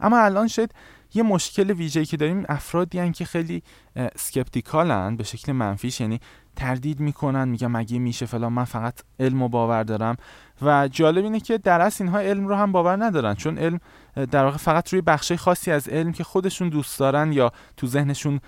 اما 0.00 0.18
الان 0.18 0.48
شاید 0.48 0.74
یه 1.14 1.22
مشکل 1.22 1.70
ویژه‌ای 1.70 2.06
که 2.06 2.16
داریم 2.16 2.44
افرادی 2.48 2.98
هن 2.98 3.12
که 3.12 3.24
خیلی 3.24 3.62
سکپتیکالن 4.16 5.16
به 5.16 5.24
شکل 5.24 5.52
منفیش 5.52 6.00
یعنی 6.00 6.20
تردید 6.56 7.00
می‌کنن 7.00 7.48
میگن 7.48 7.66
مگه 7.66 7.98
میشه 7.98 8.26
فلان 8.26 8.52
من 8.52 8.64
فقط 8.64 9.00
علم 9.20 9.42
و 9.42 9.48
باور 9.48 9.82
دارم. 9.82 10.16
و 10.62 10.88
جالب 10.88 11.24
اینه 11.24 11.40
که 11.40 11.58
در 11.58 11.80
اصل 11.80 12.04
اینها 12.04 12.20
علم 12.20 12.48
رو 12.48 12.54
هم 12.54 12.72
باور 12.72 13.04
ندارن 13.04 13.34
چون 13.34 13.58
علم 13.58 13.80
در 14.26 14.44
واقع 14.44 14.56
فقط 14.56 14.92
روی 14.92 15.00
بخش 15.00 15.32
خاصی 15.32 15.70
از 15.70 15.88
علم 15.88 16.12
که 16.12 16.24
خودشون 16.24 16.68
دوست 16.68 16.98
دارن 16.98 17.32
یا 17.32 17.52
تو 17.76 17.86
ذهنشون 17.86 18.40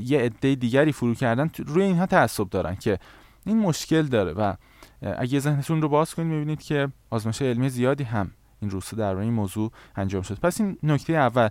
یه 0.00 0.20
عده 0.20 0.54
دیگری 0.54 0.92
فرو 0.92 1.14
کردن 1.14 1.50
روی 1.66 1.82
اینها 1.82 2.06
تعصب 2.06 2.48
دارن 2.50 2.74
که 2.74 2.98
این 3.46 3.58
مشکل 3.58 4.02
داره. 4.02 4.32
و 4.32 4.54
اگه 5.02 5.38
ذهنتون 5.38 5.82
رو 5.82 5.88
باز 5.88 6.14
کنید 6.14 6.28
می‌بینید 6.28 6.62
که 6.62 6.88
آزمایش 7.10 7.42
علمی 7.42 7.68
زیادی 7.68 8.04
هم 8.04 8.30
این 8.60 8.70
روستا 8.70 8.96
در 8.96 9.16
این 9.16 9.32
موضوع 9.32 9.72
انجام 9.96 10.22
شد. 10.22 10.38
پس 10.38 10.60
این 10.60 10.78
نکته 10.82 11.12
اول 11.12 11.48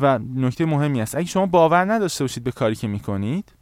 و 0.00 0.18
نکته 0.18 0.64
مهمی 0.64 1.00
است. 1.02 1.14
اگه 1.14 1.26
شما 1.26 1.46
باور 1.46 1.92
نداشته 1.92 2.24
باشید 2.24 2.44
به 2.44 2.52
کاری 2.52 2.74
که 2.74 2.88
می‌کنید 2.88 3.52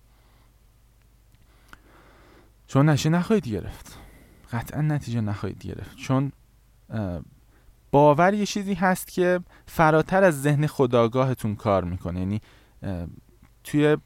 شما 2.66 2.82
نشه 2.82 3.08
نخواهید 3.08 3.49
گرفت. 3.49 3.99
قطعا 4.52 4.80
نتیجه 4.80 5.20
نخواهید 5.20 5.66
گرفت. 5.66 5.96
چون 5.96 6.32
باور 7.92 8.35
یه 8.35 8.47
چیزی 8.47 8.75
هست 8.75 9.09
که 9.09 9.40
فراتر 9.66 10.25
از 10.25 10.42
ذهن 10.42 10.66
خداگاهتون 10.66 11.56
کار 11.56 11.85
می‌کنه. 11.85 12.18
یعنی 12.18 12.40
توی 13.64 13.97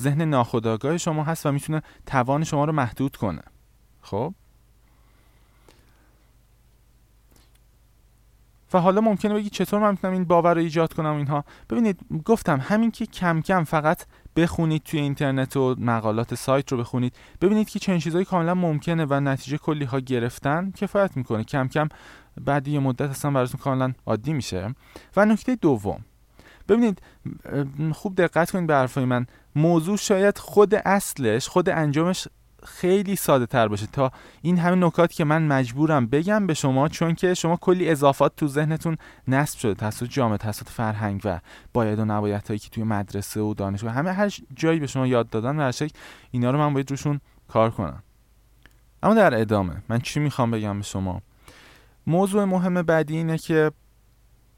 ذهن 0.00 0.22
ناخداگاه 0.22 0.98
شما 0.98 1.24
هست 1.24 1.46
و 1.46 1.52
می‌تونه 1.52 1.82
توان 2.06 2.44
شما 2.44 2.64
رو 2.64 2.72
محدود 2.72 3.16
کنه. 3.16 3.42
خب؟ 4.00 4.34
و 8.72 8.78
حالا 8.78 9.00
ممکنه 9.00 9.34
بگی 9.34 9.50
چطور 9.50 9.80
من 9.80 9.90
می‌تونم 9.90 10.12
این 10.12 10.24
باور 10.24 10.54
رو 10.54 10.60
ایجاد 10.60 10.92
کنم 10.92 11.16
اینها. 11.16 11.44
ببینید 11.70 12.00
گفتم 12.24 12.60
همین 12.60 12.90
که 12.90 13.06
کم 13.06 13.40
کم 13.40 13.64
فقط 13.64 14.04
بخونید 14.36 14.82
توی 14.82 15.00
اینترنت 15.00 15.56
و 15.56 15.74
مقالات 15.78 16.34
سایت 16.34 16.72
رو 16.72 16.78
بخونید 16.78 17.16
ببینید 17.40 17.68
که 17.68 17.78
چنین 17.78 17.98
چیزهایی 17.98 18.24
کاملا 18.24 18.54
ممکنه 18.54 19.04
و 19.04 19.20
نتیجه 19.20 19.58
کلی 19.58 19.84
ها 19.84 20.00
گرفتن 20.00 20.70
کفایت 20.70 21.16
می‌کنه. 21.16 21.44
کم 21.44 21.68
کم 21.68 21.88
بعد 22.40 22.68
یه 22.68 22.78
مدت 22.78 23.10
اصلا 23.10 23.30
براتون 23.30 23.60
کاملا 23.60 23.92
عادی 24.06 24.32
میشه. 24.32 24.74
و 25.16 25.24
نکته 25.24 25.56
دوم. 25.56 26.04
ببینید 26.68 27.02
خوب 27.92 28.14
دقت 28.14 28.50
کنید 28.50 28.66
به 28.66 28.74
حرفای 28.74 29.04
من. 29.04 29.26
موضوع 29.56 29.96
شاید 29.96 30.38
خود 30.38 30.74
اصلش 30.74 31.48
خود 31.48 31.68
انجامش 31.68 32.28
خیلی 32.64 33.16
ساده 33.16 33.46
تر 33.46 33.68
باشه. 33.68 33.86
تا 33.86 34.12
این 34.42 34.58
همه 34.58 34.86
نکات 34.86 35.12
که 35.12 35.24
من 35.24 35.46
مجبورم 35.46 36.06
بگم 36.06 36.46
به 36.46 36.54
شما 36.54 36.88
چون 36.88 37.14
که 37.14 37.34
شما 37.34 37.56
کلی 37.56 37.90
اضافات 37.90 38.36
تو 38.36 38.48
ذهنتون 38.48 38.96
نصب 39.28 39.58
شده. 39.58 39.74
توسط 39.74 40.06
جامعه 40.06 40.36
توسط 40.36 40.68
فرهنگ 40.68 41.20
و 41.24 41.40
باید 41.72 41.98
و 41.98 42.04
نباید 42.04 42.48
هایی 42.48 42.58
که 42.58 42.70
توی 42.70 42.84
مدرسه 42.84 43.40
و 43.40 43.54
دانشگاه 43.54 43.92
همه 43.92 44.12
هر 44.12 44.34
جایی 44.56 44.80
به 44.80 44.86
شما 44.86 45.06
یاد 45.06 45.30
دادن 45.30 45.68
و 45.68 45.72
شکل 45.72 45.98
اینا 46.30 46.50
رو 46.50 46.58
من 46.58 46.74
باید 46.74 46.90
روشون 46.90 47.20
کار 47.48 47.70
کنم. 47.70 48.02
اما 49.02 49.14
در 49.14 49.40
ادامه 49.40 49.82
من 49.88 49.98
چی 50.00 50.20
می‌خوام 50.20 50.50
بگم 50.50 50.78
به 50.78 50.84
شما؟ 50.84 51.22
موضوع 52.06 52.44
مهم 52.44 52.82
بعدی 52.82 53.16
اینه 53.16 53.38
که 53.38 53.70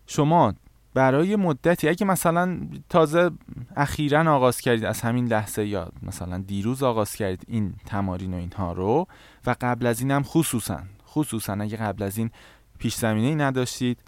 شما 0.07 0.55
برای 0.95 1.37
مدتی 1.37 1.89
اگه 1.89 2.07
مثلا 2.07 2.61
تازه 2.89 3.31
اخیرا 3.77 4.35
آغاز 4.35 4.61
کردید 4.61 4.85
از 4.85 5.01
همین 5.01 5.27
لحظه 5.27 5.67
یا 5.67 5.93
مثلا 6.03 6.39
دیروز 6.39 6.83
آغاز 6.83 7.15
کردید 7.15 7.45
این 7.49 7.75
تمارین 7.87 8.35
و 8.35 8.37
اینها 8.37 8.73
رو 8.73 9.07
و 9.47 9.57
قبل 9.61 9.87
از 9.87 10.01
این 10.01 10.11
هم 10.11 10.23
خصوصا 10.23 10.81
خصوصا 11.09 11.53
اگه 11.53 11.77
قبل 11.77 12.03
از 12.03 12.19
این 12.19 12.31
پیش 12.79 12.95
زمینه 12.95 13.27
ای 13.27 13.35
نداشتید 13.35 13.99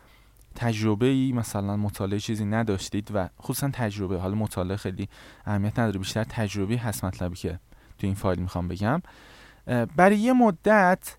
تجربه 0.54 1.06
ای 1.06 1.32
مثلا 1.32 1.76
مطالعه 1.76 2.18
چیزی 2.18 2.44
نداشتید 2.44 3.10
و 3.14 3.28
خصوصا 3.42 3.70
تجربه 3.72 4.18
حالا 4.18 4.34
مطالعه 4.34 4.76
خیلی 4.76 5.08
اهمیت 5.46 5.78
نداره 5.78 5.98
بیشتر 5.98 6.24
تجربی 6.24 6.76
هست 6.76 7.04
مطلبی 7.04 7.36
که 7.36 7.58
تو 7.98 8.06
این 8.06 8.14
فایل 8.14 8.38
می‌خوام 8.38 8.68
بگم 8.68 9.02
برای 9.96 10.18
یه 10.18 10.32
مدت 10.32 11.16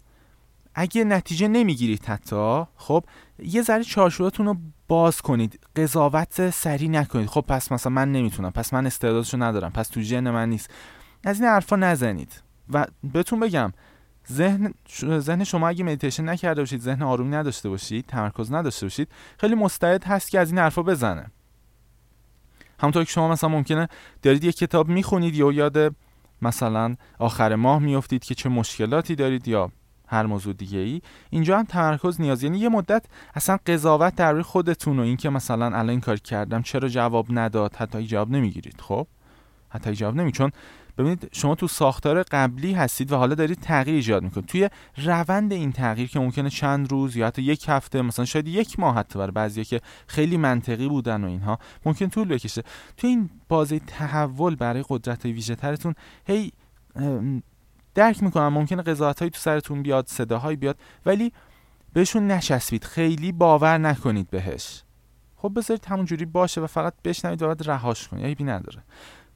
اگه 0.76 1.04
نتیجه 1.04 1.48
نمی‌گیرید 1.48 2.06
حتی 2.06 2.64
خب 2.78 3.04
یه 3.40 3.62
ذره 3.62 3.84
چارچوبتون 3.84 4.46
رو 4.46 4.58
باز 4.88 5.22
کنید. 5.22 5.60
قضاوت 5.76 6.50
سری 6.50 6.88
نکنید. 6.88 7.28
خب 7.28 7.46
پس 7.48 7.72
مثلا 7.72 7.92
من 7.92 8.12
نمی‌تونم. 8.12 8.52
پس 8.52 8.74
من 8.74 8.86
استعدادشو 8.86 9.38
ندارم. 9.38 9.72
پس 9.72 9.88
تو 9.88 10.02
ژن 10.02 10.30
من 10.30 10.50
نیست. 10.50 10.70
از 11.24 11.40
این 11.40 11.50
حرفا 11.50 11.76
نزنید. 11.76 12.42
و 12.70 12.86
بهتون 13.14 13.40
بگم 13.40 13.74
ذهن 14.32 14.74
ذهن 15.20 15.44
شما 15.44 15.68
اگه 15.68 15.84
مدیتیشن 15.84 16.30
نکرده 16.30 16.62
باشید 16.62 16.82
ذهن 16.82 17.02
آرومی 17.02 17.32
نداشته 17.32 17.70
باشید 17.70 18.06
تمرکز 18.06 18.52
نداشته 18.52 18.86
باشید 18.86 19.08
خیلی 19.38 19.56
مستعد 19.56 20.04
هست 20.04 20.32
که 20.32 20.40
از 20.40 20.50
این 20.50 20.60
حرفا 20.60 20.84
بزنه. 20.84 21.32
همونطور 22.80 23.04
که 23.04 23.12
شما 23.12 23.28
مثلا 23.28 23.50
ممکنه 23.50 23.88
دارید 24.22 24.44
یه 24.44 24.52
کتاب 24.52 24.88
می‌خونید 24.88 25.36
یا 25.36 25.52
یاد 25.52 25.96
مثلا 26.42 26.96
آخر 27.20 27.56
ماه 27.56 27.80
میافتید 27.80 28.24
که 28.24 28.36
چه 28.36 28.50
مشکلاتی 28.50 29.16
دارید 29.16 29.48
یا 29.48 29.72
هر 30.14 30.26
موضوع 30.26 30.54
دیگه 30.54 30.80
ای 30.80 31.02
اینجا 31.30 31.58
هم 31.58 31.64
تمرکز 31.64 32.22
نیاز. 32.22 32.44
یعنی 32.44 32.60
یه 32.60 32.70
مدت 32.70 33.06
اصلا 33.36 33.58
قضاوت 33.68 34.16
در 34.16 34.32
روی 34.32 34.44
خودتون 34.44 35.00
و 35.00 35.02
اینکه 35.02 35.30
مثلا 35.30 35.66
الان 35.66 35.90
این 35.90 36.02
کار 36.02 36.18
کردم 36.18 36.62
چرا 36.62 36.90
جواب 36.90 37.28
نداد؟ 37.30 37.76
حتی 37.76 38.04
جواب 38.08 38.32
نمی‌گیرید 38.32 38.82
خب؟ 38.82 39.08
حتی 39.70 39.94
جواب 39.94 40.16
نمی 40.16 40.32
چون 40.32 40.52
ببینید 40.98 41.30
شما 41.32 41.56
تو 41.56 41.68
ساختار 41.68 42.24
قبلی 42.24 42.74
هستید 42.74 43.12
و 43.12 43.18
حالا 43.18 43.36
دارید 43.36 43.60
تغییر 43.60 43.96
ایجاد 43.96 44.24
می‌کنید. 44.24 44.46
توی 44.46 44.70
روند 44.98 45.54
این 45.54 45.72
تغییر 45.72 46.10
که 46.10 46.20
ممکنه 46.20 46.50
چند 46.50 46.92
روز 46.92 47.16
یا 47.16 47.28
حتی 47.28 47.42
یک 47.42 47.66
هفته 47.68 48.02
مثلا 48.02 48.26
شاید 48.26 48.48
یک 48.48 48.80
ماه 48.80 48.96
حتی 48.96 49.20
برای 49.20 49.32
بعضیا 49.32 49.64
که 49.64 49.82
خیلی 50.08 50.38
منطقی 50.38 50.88
بودن 50.88 51.24
و 51.24 51.28
اینها 51.28 51.60
ممکن 51.86 52.10
طول 52.10 52.28
بکشه. 52.28 52.64
توی 52.98 53.10
این 53.10 53.30
بازه 53.48 53.80
تحول 53.80 54.56
برای 54.56 54.84
قدرت 54.90 55.26
ویژه 55.26 55.56
ترتون 55.56 55.94
هی 56.28 56.52
درک 57.96 58.24
می‌کنم. 58.24 58.54
ممکنه 58.54 58.82
قضاوت 58.82 59.20
هایی 59.20 59.30
تو 59.30 59.40
سرتون 59.40 59.84
بیاد 59.84 60.08
صداهایی 60.08 60.58
بیاد 60.58 60.80
ولی 61.06 61.34
بهشون 61.94 62.28
نشسبید 62.28 62.84
خیلی 62.84 63.32
باور 63.32 63.78
نکنید 63.78 64.30
بهش. 64.30 64.84
خب 65.36 65.52
بذارید 65.56 65.86
همون 65.86 66.06
جوری 66.06 66.26
باشه 66.26 66.62
و 66.62 66.68
فقط 66.68 66.94
بشنوید 67.04 67.42
و 67.42 67.48
بعد 67.48 67.70
رهاش 67.70 68.08
کنید. 68.08 68.26
عیبی 68.26 68.44
نداره. 68.44 68.84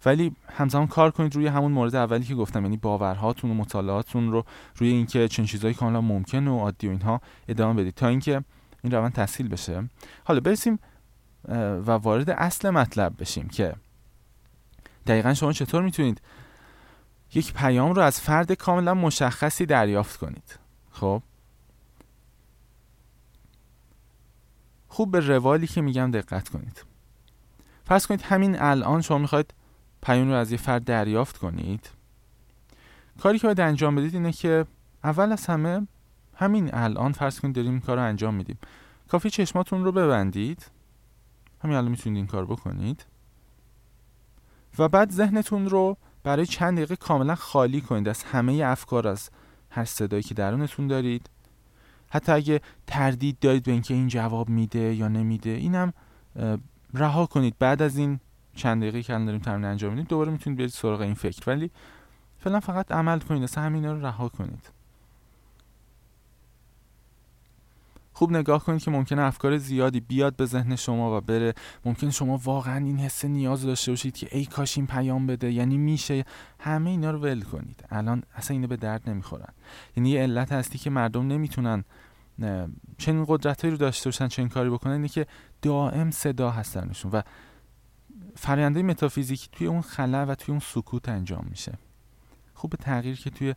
ولی 0.05 0.35
همزمان 0.49 0.87
کار 0.87 1.11
کنید 1.11 1.35
روی 1.35 1.47
همون 1.47 1.71
مورد 1.71 1.95
اولی 1.95 2.25
که 2.25 2.35
گفتم 2.35 2.63
یعنی 2.63 2.77
باورهاتون 2.77 3.51
و 3.51 3.53
مطالعاتون 3.53 4.31
رو 4.31 4.45
روی 4.75 4.89
اینکه 4.89 5.27
چنین 5.27 5.47
چیزایی 5.47 5.73
کاملا 5.73 6.01
ممکن 6.01 6.47
و 6.47 6.59
عادی 6.59 6.87
و 6.87 6.89
اینها 6.89 7.21
ادامه 7.47 7.81
بدید 7.81 7.93
تا 7.93 8.07
اینکه 8.07 8.43
این 8.83 8.93
روند 8.93 9.13
تسهیل 9.13 9.47
بشه. 9.47 9.89
حالا 10.23 10.39
برسیم 10.39 10.79
و 11.47 11.91
وارد 11.91 12.29
اصل 12.29 12.69
مطلب 12.69 13.13
بشیم 13.19 13.47
که 13.47 13.75
دقیقا 15.07 15.33
شما 15.33 15.53
چطور 15.53 15.83
می‌تونید 15.83 16.21
یک 17.33 17.53
پیام 17.53 17.93
رو 17.93 18.01
از 18.01 18.19
فرد 18.19 18.51
کاملا 18.51 18.93
مشخصی 18.93 19.65
دریافت 19.65 20.19
کنید. 20.19 20.59
خب؟ 20.91 21.21
خوب 24.87 25.11
به 25.11 25.19
روالی 25.19 25.67
که 25.67 25.81
میگم 25.81 26.11
دقت 26.11 26.49
کنید. 26.49 26.85
فرض 27.85 28.07
کنید 28.07 28.21
همین 28.21 28.61
الان 28.61 29.01
شما 29.01 29.17
می‌خواید 29.17 29.53
پیام 30.01 30.27
رو 30.27 30.33
از 30.33 30.51
یه 30.51 30.57
فرد 30.57 30.83
دریافت 30.83 31.37
کنید. 31.37 31.89
کاری 33.19 33.39
که 33.39 33.47
باید 33.47 33.59
انجام 33.59 33.95
بدید 33.95 34.13
اینه 34.13 34.31
که 34.31 34.65
اول 35.03 35.31
از 35.31 35.45
همه 35.45 35.87
همین 36.35 36.69
الان 36.73 37.11
فرض 37.11 37.39
کنید 37.39 37.55
داریم 37.55 37.71
این 37.71 37.79
کار 37.79 37.97
رو 37.97 38.03
انجام 38.03 38.33
میدیم. 38.33 38.57
کافی 39.07 39.29
چشماتون 39.29 39.83
رو 39.83 39.91
ببندید. 39.91 40.65
همین 41.63 41.75
الان 41.75 41.91
می‌تونید 41.91 42.17
این 42.17 42.27
کار 42.27 42.45
بکنید. 42.45 43.05
و 44.79 44.87
بعد 44.87 45.11
ذهنتون 45.11 45.69
رو 45.69 45.97
برای 46.27 46.45
چند 46.45 46.77
دقیقه 46.77 46.95
کاملا 46.95 47.35
خالی 47.35 47.81
کنید. 47.81 48.07
از 48.09 48.23
همه 48.23 48.53
افکار 48.53 49.07
از 49.07 49.29
هر 49.69 49.85
صدایی 49.85 50.23
که 50.23 50.33
درونتون 50.33 50.87
دارید. 50.87 51.29
حتی 52.09 52.31
اگه 52.31 52.61
تردید 52.87 53.39
دارید 53.39 53.63
به 53.63 53.71
اینکه 53.71 53.93
این 53.93 54.07
جواب 54.07 54.49
میده 54.49 54.95
یا 54.95 55.07
نمیده 55.07 55.49
اینم 55.49 55.93
رها 56.93 57.25
کنید. 57.25 57.55
بعد 57.59 57.81
از 57.81 57.97
این 57.97 58.19
چند 58.55 58.81
دقیقه 58.81 59.03
که 59.03 59.13
داریم 59.13 59.39
تمرین 59.39 59.65
انجام 59.65 59.89
میدیم 59.89 60.05
دوباره 60.05 60.31
می‌تونید 60.31 60.59
برید 60.59 60.69
سراغ 60.69 61.01
این 61.01 61.13
فکر. 61.13 61.43
ولی 61.47 61.71
فعلا 62.39 62.59
فقط 62.59 62.91
عمل 62.91 63.19
کنید. 63.19 63.43
اصلا 63.43 63.63
همینا 63.63 63.93
رو 63.93 64.05
رها 64.05 64.29
کنید. 64.29 64.69
خوب 68.17 68.31
نگاه 68.31 68.63
کنید 68.63 68.81
که 68.81 68.91
ممکنه 68.91 69.21
افکار 69.21 69.57
زیادی 69.57 69.99
بیاد 69.99 70.35
به 70.35 70.45
ذهن 70.45 70.75
شما 70.75 71.17
و 71.17 71.21
بره. 71.21 71.53
ممکن 71.85 72.09
شما 72.09 72.37
واقعا 72.37 72.77
این 72.85 72.99
حس 72.99 73.25
نیاز 73.25 73.63
داشته 73.63 73.91
باشید 73.91 74.17
که 74.17 74.27
ای 74.31 74.45
کاش 74.45 74.77
این 74.77 74.87
پیام 74.87 75.27
بده. 75.27 75.51
یعنی 75.51 75.77
میشه 75.77 76.25
همه 76.59 76.89
اینا 76.89 77.11
رو 77.11 77.19
ول 77.19 77.41
کنید. 77.41 77.83
الان 77.89 78.23
اصلا 78.35 78.55
اینا 78.55 78.67
به 78.67 78.77
درد 78.77 79.09
نمی‌خورن. 79.09 79.53
یعنی 79.97 80.09
یه 80.09 80.21
علت 80.21 80.51
هستی 80.51 80.77
که 80.77 80.89
مردم 80.89 81.27
نمی‌تونن 81.27 81.83
چنین 82.97 83.25
قدرتایی 83.27 83.71
رو 83.71 83.77
داشته 83.77 84.07
باشن 84.07 84.27
چنین 84.27 84.49
کاری 84.49 84.69
بکنن 84.69 84.93
اینه 84.93 85.07
که 85.07 85.27
دائم 85.61 86.11
صدا 86.11 86.51
هستنشون 86.51 87.11
و 87.11 87.21
فرآیندهای 88.35 88.83
متافیزیکی 88.83 89.49
توی 89.51 89.67
اون 89.67 89.81
خلا 89.81 90.25
و 90.25 90.35
توی 90.35 90.51
اون 90.51 90.59
سکوت 90.59 91.09
انجام 91.09 91.47
میشه. 91.49 91.73
خوب 92.53 92.75
تغییر 92.75 93.15
که 93.15 93.29
توی 93.29 93.55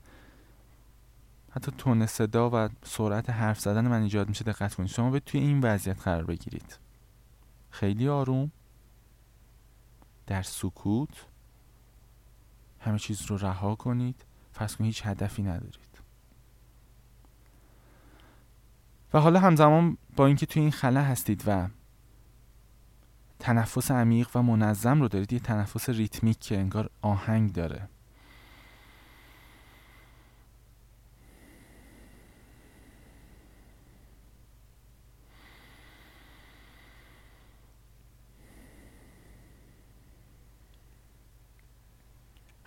حتی 1.50 1.72
تون 1.78 2.06
صدا 2.06 2.50
و 2.52 2.68
سرعت 2.84 3.30
حرف 3.30 3.60
زدن 3.60 3.88
من 3.88 4.02
ایجاد 4.02 4.28
میشه 4.28 4.44
دقت 4.44 4.74
کنید. 4.74 4.90
شما 4.90 5.10
به 5.10 5.20
توی 5.20 5.40
این 5.40 5.60
وضعیت 5.60 6.02
قرار 6.02 6.24
بگیرید. 6.24 6.78
خیلی 7.70 8.08
آروم. 8.08 8.50
در 10.26 10.42
سکوت. 10.42 11.26
همه 12.80 12.98
چیز 12.98 13.22
رو 13.22 13.36
رها 13.36 13.74
کنید. 13.74 14.24
فرض 14.52 14.76
کنید 14.76 14.86
هیچ 14.86 15.06
هدفی 15.06 15.42
ندارید. 15.42 16.00
و 19.14 19.20
حالا 19.20 19.40
همزمان 19.40 19.96
با 20.16 20.26
اینکه 20.26 20.46
توی 20.46 20.62
این 20.62 20.70
خلا 20.70 21.02
هستید 21.02 21.42
و 21.46 21.68
تنفس 23.38 23.90
عمیق 23.90 24.28
و 24.34 24.42
منظم 24.42 25.00
رو 25.00 25.08
دارید 25.08 25.32
یه 25.32 25.38
تنفس 25.38 25.88
ریتمیک 25.88 26.38
که 26.38 26.58
انگار 26.58 26.90
آهنگ 27.02 27.52
داره. 27.52 27.88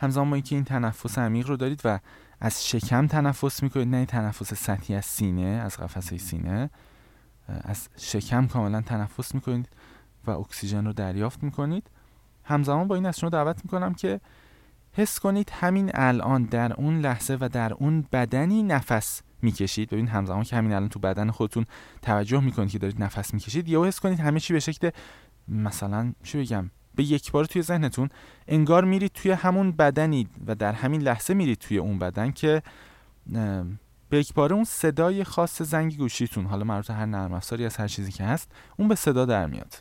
همزمان 0.03 0.29
با 0.29 0.35
اینکه 0.35 0.55
این 0.55 0.63
تنفس 0.63 1.17
عمیق 1.17 1.47
رو 1.47 1.57
دارید 1.57 1.81
و 1.85 1.99
از 2.39 2.67
شکم 2.67 3.07
تنفس 3.07 3.63
می‌کنید 3.63 3.87
نه 3.87 4.05
تنفس 4.05 4.53
سطحی 4.53 4.95
از 4.95 5.05
سینه 5.05 5.41
از 5.41 5.77
قفسه 5.77 6.17
سینه 6.17 6.69
از 7.47 7.89
شکم 7.97 8.47
کاملا 8.47 8.81
تنفس 8.81 9.35
می‌کنید 9.35 9.69
و 10.27 10.31
اکسیژن 10.31 10.85
رو 10.85 10.93
دریافت 10.93 11.43
می‌کنید. 11.43 11.89
همزمان 12.43 12.87
با 12.87 12.95
این 12.95 13.05
از 13.05 13.19
شما 13.19 13.29
دعوت 13.29 13.61
می‌کنم 13.63 13.93
که 13.93 14.19
حس 14.93 15.19
کنید 15.19 15.49
همین 15.49 15.91
الان 15.93 16.43
در 16.43 16.73
اون 16.73 16.99
لحظه 16.99 17.37
و 17.39 17.49
در 17.49 17.73
اون 17.73 18.05
بدنی 18.11 18.63
نفس 18.63 19.21
می‌کشید. 19.41 19.89
ببین 19.89 20.07
همزمان 20.07 20.43
که 20.43 20.55
همین 20.55 20.73
الان 20.73 20.89
تو 20.89 20.99
بدن 20.99 21.31
خودتون 21.31 21.65
توجه 22.01 22.39
می‌کنید 22.39 22.69
که 22.69 22.79
دارید 22.79 23.03
نفس 23.03 23.33
می‌کشید 23.33 23.69
یا 23.69 23.85
حس 23.85 23.99
کنید 23.99 24.19
همه 24.19 24.39
چی 24.39 24.53
به 24.53 24.59
شکل 24.59 24.89
مثلا 25.47 26.13
چی 26.23 26.37
بگم؟ 26.37 26.69
به 26.95 27.03
یک 27.03 27.31
بار 27.31 27.45
توی 27.45 27.61
ذهنتون 27.61 28.09
انگار 28.47 28.83
میرید 28.83 29.11
توی 29.11 29.31
همون 29.31 29.71
بدنی 29.71 30.27
و 30.47 30.55
در 30.55 30.73
همین 30.73 31.01
لحظه 31.01 31.33
میرید 31.33 31.57
توی 31.57 31.77
اون 31.77 31.99
بدن 31.99 32.31
که 32.31 32.61
به 34.09 34.19
یک 34.19 34.33
باره 34.33 34.55
اون 34.55 34.63
صدای 34.63 35.23
خاص 35.23 35.61
زنگ 35.61 35.97
گوشیتون 35.97 36.45
حالا 36.45 36.63
مربوط 36.63 36.91
هر 36.91 37.05
نرم 37.05 37.33
افزاری 37.33 37.65
از 37.65 37.77
هر 37.77 37.87
چیزی 37.87 38.11
که 38.11 38.23
هست 38.23 38.51
اون 38.77 38.87
به 38.87 38.95
صدا 38.95 39.25
در 39.25 39.45
میاد. 39.45 39.75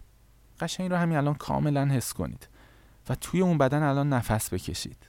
قشنگ 0.61 0.91
رو 0.91 0.97
همین 0.97 1.17
الان 1.17 1.35
کاملا 1.35 1.87
حس 1.87 2.13
کنید 2.13 2.49
و 3.09 3.15
توی 3.15 3.41
اون 3.41 3.59
بدن 3.59 3.83
الان 3.83 4.13
نفس 4.13 4.55
بکشید. 4.55 5.09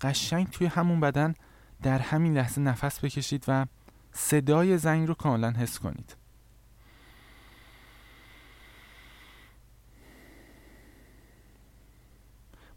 قشنگ 0.00 0.50
توی 0.50 0.66
همون 0.66 1.00
بدن 1.00 1.34
در 1.82 1.98
همین 1.98 2.34
لحظه 2.34 2.60
نفس 2.60 3.04
بکشید 3.04 3.44
و 3.48 3.66
صدای 4.12 4.78
زنگ 4.78 5.08
رو 5.08 5.14
کاملا 5.14 5.50
حس 5.50 5.78
کنید. 5.78 6.16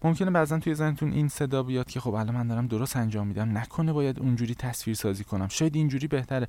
ممکنه 0.04 0.32
بعضا 0.32 0.60
توی 0.60 0.76
ذهنتون 0.76 1.12
این 1.12 1.28
صدا 1.28 1.64
بیاد 1.64 1.88
که 1.88 2.00
خب 2.00 2.14
الان 2.14 2.36
من 2.36 2.48
دارم 2.48 2.68
درست 2.68 2.98
انجام 2.98 3.28
میدم. 3.28 3.58
نکنه 3.58 3.94
باید 3.94 4.20
اونجوری 4.20 4.56
تصویر 4.56 4.96
سازی 4.96 5.24
کنم. 5.24 5.48
شاید 5.48 5.76
اینجوری 5.76 6.08
بهتره. 6.08 6.48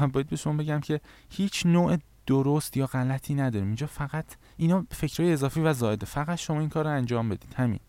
و 0.00 0.06
باید 0.06 0.28
به 0.28 0.36
شما 0.36 0.52
بگم 0.52 0.80
که 0.80 1.00
هیچ 1.30 1.66
نوع 1.66 1.96
درست 2.26 2.76
یا 2.76 2.86
غلطی 2.86 3.34
نداریم. 3.34 3.66
اینجا 3.66 3.86
فقط 3.86 4.26
اینا 4.56 4.86
فکرهای 4.90 5.32
اضافی 5.32 5.60
و 5.60 5.72
زایده 5.72 6.06
فقط 6.06 6.38
شما 6.38 6.60
این 6.60 6.68
کار 6.68 6.84
رو 6.84 6.90
انجام 6.90 7.28
بدید. 7.28 7.54
همین. 7.56 7.80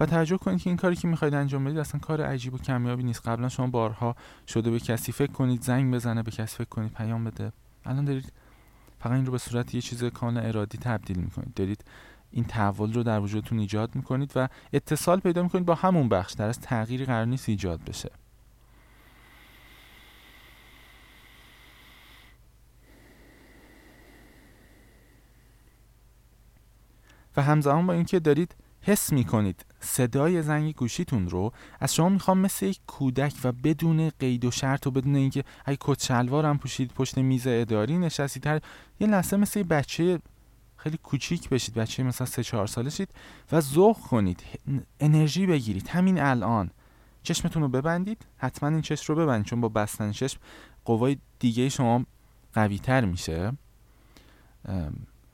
و 0.00 0.06
توجه 0.06 0.36
کنید 0.36 0.62
که 0.62 0.70
این 0.70 0.76
کاری 0.76 0.96
که 0.96 1.08
می‌خواید 1.08 1.34
انجام 1.34 1.64
بدید 1.64 1.78
اصلا 1.78 2.00
کار 2.00 2.22
عجیب 2.22 2.54
و 2.54 2.58
کمیابی 2.58 3.02
نیست. 3.02 3.28
قبلا 3.28 3.48
شما 3.48 3.66
بارها 3.66 4.16
شده 4.48 4.70
به 4.70 4.80
کسی 4.80 5.12
فکر 5.12 5.32
کنید 5.32 5.62
زنگ 5.62 5.94
بزنه 5.94 6.22
به 6.22 6.30
کسی 6.30 6.56
فکر 6.56 6.68
کنید 6.68 6.92
پیام 6.92 7.24
بده. 7.24 7.52
الان 7.84 8.04
دارید 8.04 8.32
فقط 9.00 9.12
این 9.12 9.26
رو 9.26 9.32
به 9.32 9.38
صورت 9.38 9.74
یه 9.74 9.80
چیز 9.80 10.04
کاملا 10.04 10.40
ارادی 10.40 10.78
تبدیل 10.78 11.16
می‌کنید. 11.16 11.54
دارید 11.54 11.84
این 12.30 12.44
تحول 12.44 12.92
رو 12.92 13.02
در 13.02 13.20
وجودتون 13.20 13.58
ایجاد 13.58 13.94
می‌کنید 13.94 14.32
و 14.36 14.48
اتصال 14.72 15.20
پیدا 15.20 15.42
می‌کنید 15.42 15.64
با 15.64 15.74
همون 15.74 16.08
بخش 16.08 16.32
در 16.32 16.48
از 16.48 16.60
تغییری 16.60 17.04
قرار 17.04 17.24
نیست 17.24 17.48
ایجاد 17.48 17.84
بشه. 17.84 18.10
و 27.36 27.42
همزمان 27.42 27.86
با 27.86 27.92
اینکه 27.92 28.20
دارید 28.20 28.54
حس 28.86 29.12
می 29.12 29.24
کنید 29.24 29.66
صدای 29.80 30.42
زنگ 30.42 30.74
گوشیتون 30.74 31.28
رو 31.28 31.52
از 31.80 31.94
شما 31.94 32.08
می‌خوام 32.08 32.38
مثل 32.38 32.66
یک 32.66 32.80
کودک 32.86 33.34
و 33.44 33.52
بدون 33.52 34.10
قید 34.18 34.44
و 34.44 34.50
شرط 34.50 34.86
و 34.86 34.90
بدون 34.90 35.16
اینکه 35.16 35.44
اگه 35.64 35.78
کت 35.80 36.02
شلوارم 36.02 36.58
پوشید 36.58 36.92
پشت 36.92 37.18
میز 37.18 37.46
اداری 37.46 37.98
نشستید 37.98 38.46
هر 38.46 38.60
یه 39.00 39.06
لحظه 39.06 39.36
مثل 39.36 39.62
بچه 39.62 40.18
خیلی 40.76 40.98
کوچیک 41.02 41.48
بشید 41.48 41.74
بچه 41.74 42.02
مثلا 42.02 42.26
سه 42.26 42.44
چهار 42.44 42.66
ساله 42.66 42.90
شید 42.90 43.08
و 43.52 43.60
ذوق 43.60 43.98
کنید 43.98 44.42
انرژی 45.00 45.46
بگیرید. 45.46 45.88
همین 45.88 46.20
الان. 46.20 46.70
چشمتون 47.22 47.62
رو 47.62 47.68
ببندید. 47.68 48.26
حتما 48.36 48.68
این 48.68 48.82
چشم 48.82 49.14
رو 49.14 49.22
ببندید 49.22 49.46
چون 49.46 49.60
با 49.60 49.68
بستن 49.68 50.12
چشم 50.12 50.40
قوای 50.84 51.16
دیگه 51.38 51.68
شما 51.68 52.04
قوی 52.54 52.78
تر 52.78 53.04
میشه 53.04 53.52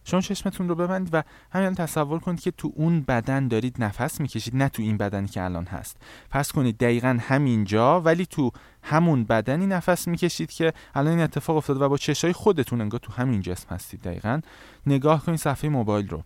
شما 0.04 0.20
چشمتون 0.20 0.68
رو 0.68 0.74
ببندید 0.74 1.14
و 1.14 1.22
همین 1.50 1.74
تصور 1.74 2.18
کنید 2.18 2.40
که 2.40 2.50
تو 2.50 2.72
اون 2.74 3.00
بدن 3.00 3.48
دارید 3.48 3.82
نفس 3.82 4.20
می‌کشید 4.20 4.56
نه 4.56 4.68
تو 4.68 4.82
این 4.82 4.96
بدنی 4.96 5.28
که 5.28 5.42
الان 5.42 5.66
هست. 5.66 5.96
پس 6.30 6.52
کنید 6.52 6.78
دقیقا 6.78 7.18
همینجا 7.20 8.00
ولی 8.00 8.26
تو 8.26 8.50
همون 8.82 9.24
بدنی 9.24 9.66
نفس 9.66 10.08
می‌کشید 10.08 10.50
که 10.50 10.72
الان 10.94 11.12
این 11.12 11.20
اتفاق 11.20 11.56
افتاده 11.56 11.80
و 11.80 11.88
با 11.88 11.96
چشای 11.96 12.32
خودتون 12.32 12.80
انگار 12.80 13.00
تو 13.00 13.12
همین 13.12 13.40
جسم 13.40 13.74
هستید 13.74 14.02
دقیقا. 14.02 14.40
نگاه 14.86 15.24
کنید 15.24 15.38
صفحه 15.38 15.70
موبایل 15.70 16.08
رو 16.08 16.22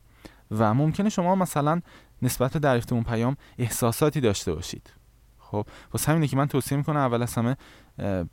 و 0.50 0.74
ممکنه 0.74 1.08
شما 1.08 1.34
مثلا 1.34 1.80
نسبت 2.22 2.52
به 2.52 2.58
دریافت 2.58 2.92
اون 2.92 3.02
پیام 3.02 3.36
احساساتی 3.58 4.20
داشته 4.20 4.54
باشید. 4.54 4.92
خب 5.38 5.66
واسه 5.92 6.12
همینه 6.12 6.26
که 6.26 6.36
من 6.36 6.46
توصیه 6.46 6.78
می‌کنم 6.78 6.96
اول 6.96 7.22
از 7.22 7.34
همه 7.34 7.56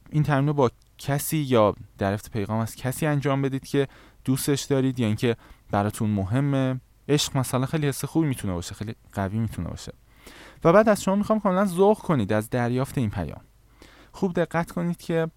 این 0.10 0.24
تمرین 0.24 0.48
رو 0.48 0.54
با 0.54 0.72
کسی 0.98 1.38
یا 1.38 1.76
دریافت 1.98 2.32
پیغام 2.32 2.60
از 2.60 2.76
کسی 2.76 3.06
انجام 3.06 3.42
بدید 3.42 3.68
که 3.68 3.88
دوستش 4.26 4.62
دارید 4.62 5.00
یا 5.00 5.08
اینکه 5.08 5.38
براتون 5.72 6.10
مهمه. 6.10 6.80
عشق 7.10 7.38
مثلا 7.38 7.66
خیلی 7.66 7.88
حس 7.88 8.06
خوبی 8.06 8.28
می‌تونه 8.28 8.54
باشه 8.54 8.76
خیلی 8.76 8.96
قوی 9.14 9.40
می‌تونه 9.40 9.70
باشه. 9.70 9.94
و 10.64 10.74
بعد 10.74 10.90
از 10.90 11.04
شما 11.04 11.16
می‌خوام 11.16 11.40
کاملا 11.40 11.66
ذوق 11.66 11.98
کنید 11.98 12.34
از 12.34 12.50
دریافت 12.50 12.98
این 12.98 13.10
پیام. 13.10 13.42
خوب 14.12 14.34
دقت 14.34 14.72
کنید 14.72 14.98
که 14.98 15.28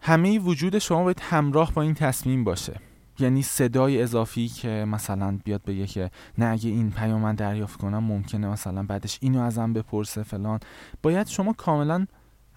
همه 0.00 0.38
وجود 0.38 0.78
شما 0.78 1.04
باید 1.04 1.20
همراه 1.20 1.72
با 1.72 1.82
این 1.82 1.94
تصمیم 1.94 2.44
باشه. 2.44 2.80
یعنی 3.18 3.42
صدای 3.42 4.02
اضافی 4.02 4.48
که 4.48 4.68
مثلا 4.68 5.38
بیاد 5.44 5.64
بگه 5.64 5.86
که 5.86 6.10
نه 6.38 6.46
اگه 6.46 6.70
این 6.70 6.90
پیام 6.90 7.20
من 7.20 7.34
دریافت 7.34 7.80
کنم 7.80 8.04
ممکنه 8.04 8.48
مثلا 8.48 8.82
بعدش 8.82 9.18
اینو 9.22 9.40
ازم 9.40 9.72
بپرسه 9.72 10.22
فلان. 10.22 10.60
باید 11.02 11.26
شما 11.26 11.52
کاملا 11.52 12.06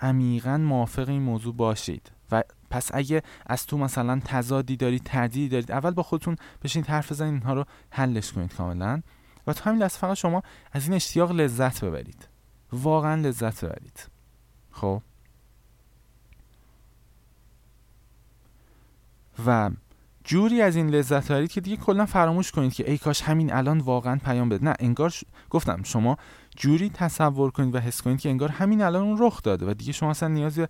عمیقا 0.02 0.58
موافق 0.58 1.10
این 1.10 1.22
موضوع 1.22 1.54
باشید 1.56 2.12
و 2.32 2.44
پس 2.70 2.90
اگه 2.94 3.24
از 3.46 3.66
تو 3.66 3.78
مثلا 3.78 4.22
تضادی 4.26 4.78
دارید 4.78 5.04
تردیدی 5.04 5.50
دارید 5.50 5.72
اول 5.72 5.92
با 5.92 6.04
خودتون 6.04 6.36
بشینید 6.64 6.90
حرف 6.90 7.12
بزنید 7.12 7.34
اینها 7.34 7.54
رو 7.54 7.66
حلش 7.90 8.32
کنید 8.32 8.54
کاملا. 8.54 9.02
و 9.48 9.54
تو 9.54 9.64
همین 9.70 9.82
لحظه 9.82 9.98
فقط 9.98 10.18
شما 10.18 10.44
از 10.72 10.84
این 10.84 10.94
اشتیاق 10.94 11.32
لذت 11.32 11.86
ببرید. 11.86 12.28
واقعا 12.72 13.16
لذت 13.16 13.66
ببرید. 13.66 14.10
خب؟ 14.72 15.02
و 19.46 19.72
جوری 20.24 20.62
از 20.62 20.76
این 20.76 20.90
لذت 20.90 21.28
دارید 21.28 21.52
که 21.52 21.62
دیگه 21.62 21.78
کلا 21.78 22.06
فراموش 22.06 22.52
کنید 22.52 22.74
که 22.74 22.92
ای 22.92 22.98
کاش 22.98 23.22
همین 23.22 23.54
الان 23.54 23.80
واقعا 23.80 24.20
پیام 24.26 24.50
بده. 24.50 24.66
نه 24.66 24.74
انگار 24.80 25.14
گفتم 25.50 25.84
شما 25.84 26.18
جوری 26.56 26.90
تصور 26.90 27.52
کنید 27.52 27.76
و 27.76 27.80
حس 27.80 28.02
کنید 28.02 28.20
که 28.20 28.30
انگار 28.30 28.50
همین 28.50 28.82
الان 28.82 29.04
اون 29.04 29.18
رخ 29.20 29.42
داده 29.44 29.72
و 29.72 29.74
دیگه 29.74 29.92
شما 29.92 30.10
اصلا 30.10 30.30
نیازی 30.30 30.66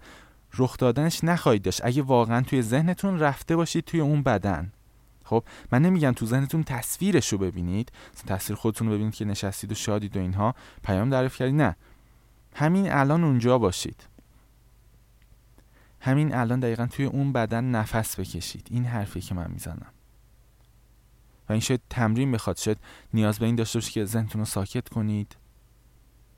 رخ 0.57 0.77
دادنش 0.77 1.23
نخواهید 1.23 1.61
داشت. 1.61 1.81
اگه 1.83 2.01
واقعا 2.01 2.41
توی 2.41 2.61
ذهنتون 2.61 3.19
رفته 3.19 3.55
باشید 3.55 3.85
توی 3.85 3.99
اون 3.99 4.23
بدن. 4.23 4.71
خب 5.23 5.43
من 5.71 5.81
نمیگم 5.81 6.11
تو 6.11 6.25
ذهنتون 6.25 6.63
تصویرش 6.63 7.33
رو 7.33 7.37
ببینید. 7.37 7.91
تصویر 8.27 8.59
خودتون 8.59 8.87
رو 8.87 8.93
ببینید 8.93 9.15
که 9.15 9.25
نشستید 9.25 9.71
و 9.71 9.75
شادید 9.75 10.17
و 10.17 10.19
اینها. 10.19 10.55
پیام 10.83 11.09
دریافت 11.09 11.37
کردید 11.37 11.55
نه. 11.55 11.75
همین 12.55 12.91
الان 12.91 13.23
اونجا 13.23 13.57
باشید. 13.57 14.03
همین 15.99 16.35
الان 16.35 16.59
دقیقا 16.59 16.85
توی 16.85 17.05
اون 17.05 17.33
بدن 17.33 17.63
نفس 17.63 18.19
بکشید. 18.19 18.67
این 18.71 18.85
حرفی 18.85 19.21
که 19.21 19.35
من 19.35 19.51
می‌زنم. 19.51 19.91
و 21.49 21.51
این 21.51 21.61
شاید 21.61 21.81
تمرین 21.89 22.31
بخواد. 22.31 22.57
شاید 22.57 22.77
نیاز 23.13 23.39
به 23.39 23.45
این 23.45 23.55
داشته 23.55 23.79
باشید 23.79 23.93
که 23.93 24.05
ذهنتون 24.05 24.39
رو 24.39 24.45
ساکت 24.45 24.89
کنید. 24.89 25.35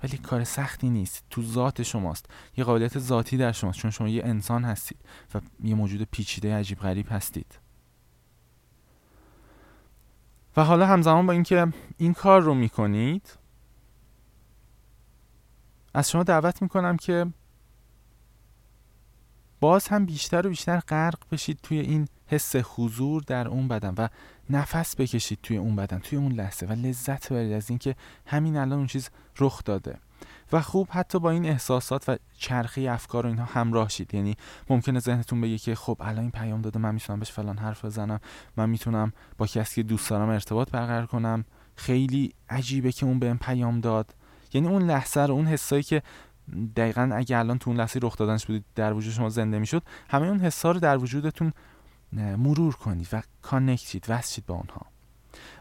ولی 0.04 0.18
کار 0.18 0.44
سختی 0.44 0.90
نیست. 0.90 1.24
تو 1.30 1.44
ذات 1.44 1.84
شماست. 1.84 2.26
یه 2.58 2.64
قابلیت 2.64 3.00
ذاتی 3.00 3.38
در 3.38 3.52
شماست. 3.52 3.80
چون 3.80 3.92
شما 3.92 4.10
یه 4.10 4.26
انسان 4.26 4.64
هستید 4.64 4.98
و 5.36 5.42
یه 5.64 5.76
موجود 5.76 6.04
پیچیده 6.04 6.56
عجیب 6.56 6.80
غریب 6.80 7.08
هستید. 7.12 7.60
و 10.58 10.64
حالا 10.64 10.86
همزمان 10.86 11.26
با 11.26 11.34
اینکه 11.34 11.74
این 11.98 12.14
کار 12.14 12.42
رو 12.42 12.54
می‌کنید 12.54 13.38
از 15.94 16.10
شما 16.10 16.24
دعوت 16.24 16.62
می‌کنم 16.62 16.98
که 16.98 17.26
باز 19.60 19.88
هم 19.88 20.06
بیشتر 20.06 20.48
و 20.48 20.50
بیشتر 20.50 20.80
غرق 20.80 21.20
بشید 21.32 21.60
توی 21.64 21.80
این 21.80 22.08
حس 22.30 22.56
حضور 22.56 23.24
در 23.28 23.48
اون 23.48 23.68
بدن 23.68 23.94
و 23.98 24.08
نفس 24.50 24.96
بکشید 24.96 25.40
توی 25.44 25.58
اون 25.58 25.76
بدن 25.76 26.00
توی 26.00 26.18
اون 26.18 26.32
لحظه 26.32 26.66
و 26.66 26.72
لذت 26.72 27.34
برید 27.34 27.54
از 27.54 27.70
اینکه 27.70 27.96
همین 28.26 28.58
الان 28.58 28.78
اون 28.78 28.88
چیز 28.88 29.10
رخ 29.40 29.64
داده. 29.64 29.98
و 30.52 30.62
خوب 30.62 30.88
حتی 30.92 31.20
با 31.20 31.32
این 31.32 31.46
احساسات 31.46 32.10
و 32.10 32.18
چرخی 32.38 32.88
افکار 32.88 33.26
و 33.26 33.30
اینها 33.30 33.46
همراه 33.46 33.90
شید. 33.90 34.14
یعنی 34.14 34.36
ممکنه 34.70 35.00
ذهنتون 35.00 35.42
بگه 35.42 35.58
که 35.58 35.76
خب 35.76 35.98
الان 36.00 36.20
این 36.20 36.32
پیام 36.32 36.62
داده 36.62 36.80
من 36.80 36.94
می‌تونم 36.94 37.20
بهش 37.20 37.32
فلان 37.32 37.58
حرف 37.58 37.86
بزنم 37.86 38.20
من 38.58 38.70
می‌تونم 38.70 39.14
با 39.38 39.48
کسی 39.48 39.76
که 39.76 39.88
دوست 39.88 40.10
دارم 40.10 40.30
ارتباط 40.30 40.72
برقرار 40.72 41.06
کنم. 41.06 41.46
خیلی 41.76 42.34
عجیبه 42.50 42.92
که 42.92 43.06
اون 43.06 43.20
بهم 43.20 43.38
پیام 43.38 43.80
داد. 43.80 44.16
یعنی 44.54 44.68
اون 44.68 44.82
لحظه 44.82 45.22
رو 45.22 45.34
اون 45.34 45.46
حسایی 45.46 45.84
که 45.84 46.04
دقیقا 46.76 47.12
اگه 47.14 47.38
الان 47.38 47.58
تو 47.58 47.70
اون 47.70 47.80
لحظه 47.80 48.00
رخ 48.04 48.18
دادنش 48.18 48.46
بودید 48.46 48.66
در 48.76 48.94
وجود 48.94 49.14
شما 49.14 49.30
زنده 49.30 49.60
می‌شد 49.60 49.84
همه 50.10 50.28
اون 50.28 50.40
حسا 50.40 50.72
رو 50.72 50.80
در 50.80 50.98
وجودتون 50.98 51.54
مرور 52.12 52.76
کنید 52.76 53.08
و 53.12 53.22
کانکتید 53.42 54.06
وصل 54.10 54.42
با 54.48 54.56
اونها. 54.56 54.86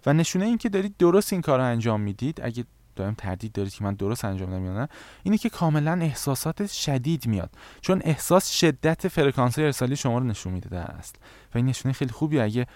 و 0.07 0.13
نشونه 0.13 0.45
این 0.45 0.59
که 0.59 0.69
دارید 0.69 0.95
درست 0.99 1.33
این 1.33 1.43
کار 1.43 1.59
رو 1.59 1.65
انجام 1.65 2.01
می‌دید 2.01 2.41
اگه 2.43 2.65
دائم 2.97 3.15
تردید 3.15 3.53
دارید 3.53 3.73
که 3.73 3.85
من 3.85 3.95
درست 3.95 4.25
انجام 4.25 4.55
نمیدم 4.55 4.77
نه 4.77 4.89
اینه 5.23 5.39
که 5.39 5.51
کاملا 5.51 5.93
احساسات 5.93 6.67
شدید 6.67 7.27
میاد. 7.27 7.51
چون 7.81 8.03
احساس 8.05 8.51
شدت 8.51 9.09
فرکانس 9.09 9.59
ارسالی 9.59 9.97
شما 9.97 10.19
رو 10.19 10.25
نشون 10.25 10.53
میده 10.53 10.69
در 10.69 10.91
اصل. 10.91 11.15
و 11.55 11.59
این 11.59 11.67
نشونه 11.67 11.93
خیلی 11.93 12.11
خوبی 12.11 12.41
اگه 12.41 12.67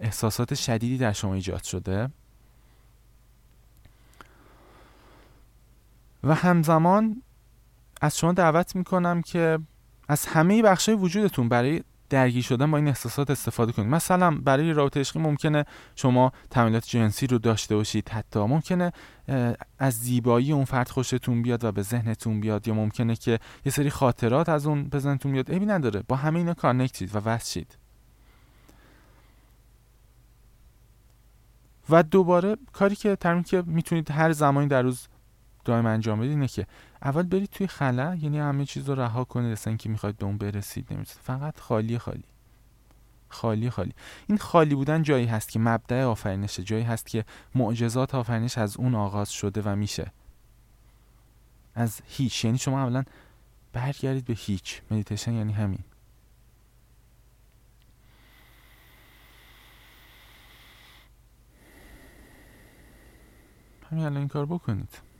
احساسات 0.00 0.54
شدیدی 0.54 0.98
در 0.98 1.12
شما 1.12 1.34
ایجاد 1.34 1.62
شده. 1.62 2.10
و 6.24 6.34
همزمان 6.34 7.22
از 8.00 8.18
شما 8.18 8.32
دعوت 8.32 8.76
می‌کنم 8.76 9.22
که 9.22 9.58
از 10.08 10.26
همه 10.26 10.62
بخشای 10.62 10.94
وجودتون 10.94 11.48
برای 11.48 11.82
درگیر 12.10 12.42
شدن 12.42 12.70
با 12.70 12.76
این 12.76 12.88
احساسات 12.88 13.30
استفاده 13.30 13.72
کنید. 13.72 13.88
مثلا 13.88 14.30
برای 14.30 14.72
رابطه 14.72 15.00
عشقی 15.00 15.18
ممکنه 15.20 15.64
شما 15.96 16.32
تمایلات 16.50 16.86
جنسی 16.86 17.26
رو 17.26 17.38
داشته 17.38 17.76
باشید 17.76 18.08
حتی. 18.08 18.40
ممکنه 18.40 18.92
از 19.78 19.94
زیبایی 19.94 20.52
اون 20.52 20.64
فرد 20.64 20.88
خوشتون 20.88 21.42
بیاد 21.42 21.64
و 21.64 21.72
به 21.72 21.82
ذهنتون 21.82 22.40
بیاد 22.40 22.68
یا 22.68 22.74
ممکنه 22.74 23.16
که 23.16 23.38
یه 23.64 23.72
سری 23.72 23.90
خاطرات 23.90 24.48
از 24.48 24.66
اون 24.66 24.84
به 24.84 24.98
ذهنتون 24.98 25.32
بیاد. 25.32 25.50
عیبی 25.50 25.66
نداره. 25.66 26.02
با 26.08 26.16
همه 26.16 26.38
اینا 26.38 26.54
کانکتید 26.54 27.16
و 27.16 27.18
وصل 27.18 27.62
و 31.90 32.02
دوباره 32.02 32.56
کاری 32.72 32.96
که 32.96 33.16
ترمیم 33.16 33.42
که 33.42 33.62
می‌تونید 33.66 34.10
هر 34.10 34.32
زمانی 34.32 34.68
در 34.68 34.82
روز 34.82 35.08
دائم 35.64 35.86
انجام 35.86 36.18
بدید 36.18 36.30
اینه 36.30 36.48
که 36.48 36.66
اول 37.04 37.22
برید 37.22 37.50
توی 37.50 37.66
خلا 37.66 38.14
یعنی 38.14 38.38
همه 38.38 38.64
چیز 38.64 38.88
رو 38.88 38.94
رها 38.94 39.24
کنید 39.24 39.52
اصلا 39.52 39.70
اینکه 39.70 39.88
می‌خواید 39.88 40.16
به 40.16 40.26
اون 40.26 40.38
برسید 40.38 40.92
نمیشه 40.92 41.14
فقط 41.22 41.60
خالی 41.60 41.98
خالی. 41.98 42.24
خالی 43.28 43.70
خالی. 43.70 43.92
این 44.26 44.38
خالی 44.38 44.74
بودن 44.74 45.02
جایی 45.02 45.26
هست 45.26 45.48
که 45.50 45.58
مبدع 45.58 46.04
آفرینشه 46.04 46.62
جایی 46.62 46.82
هست 46.84 47.06
که 47.06 47.24
معجزات 47.54 48.14
آفرینش 48.14 48.58
از 48.58 48.76
اون 48.76 48.94
آغاز 48.94 49.30
شده 49.30 49.62
و 49.62 49.76
میشه. 49.76 50.12
از 51.74 52.00
هیچ. 52.06 52.44
یعنی 52.44 52.58
شما 52.58 52.82
اولا 52.82 53.04
برگردید 53.72 54.24
به 54.24 54.34
هیچ. 54.34 54.82
مدیتیشن 54.90 55.32
یعنی 55.32 55.52
همین. 55.52 55.84
همین 63.90 64.04
الان 64.04 64.16
این 64.16 64.28
کار 64.28 64.46
بکنید. 64.46 65.13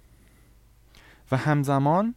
و 1.30 1.36
همزمان 1.36 2.14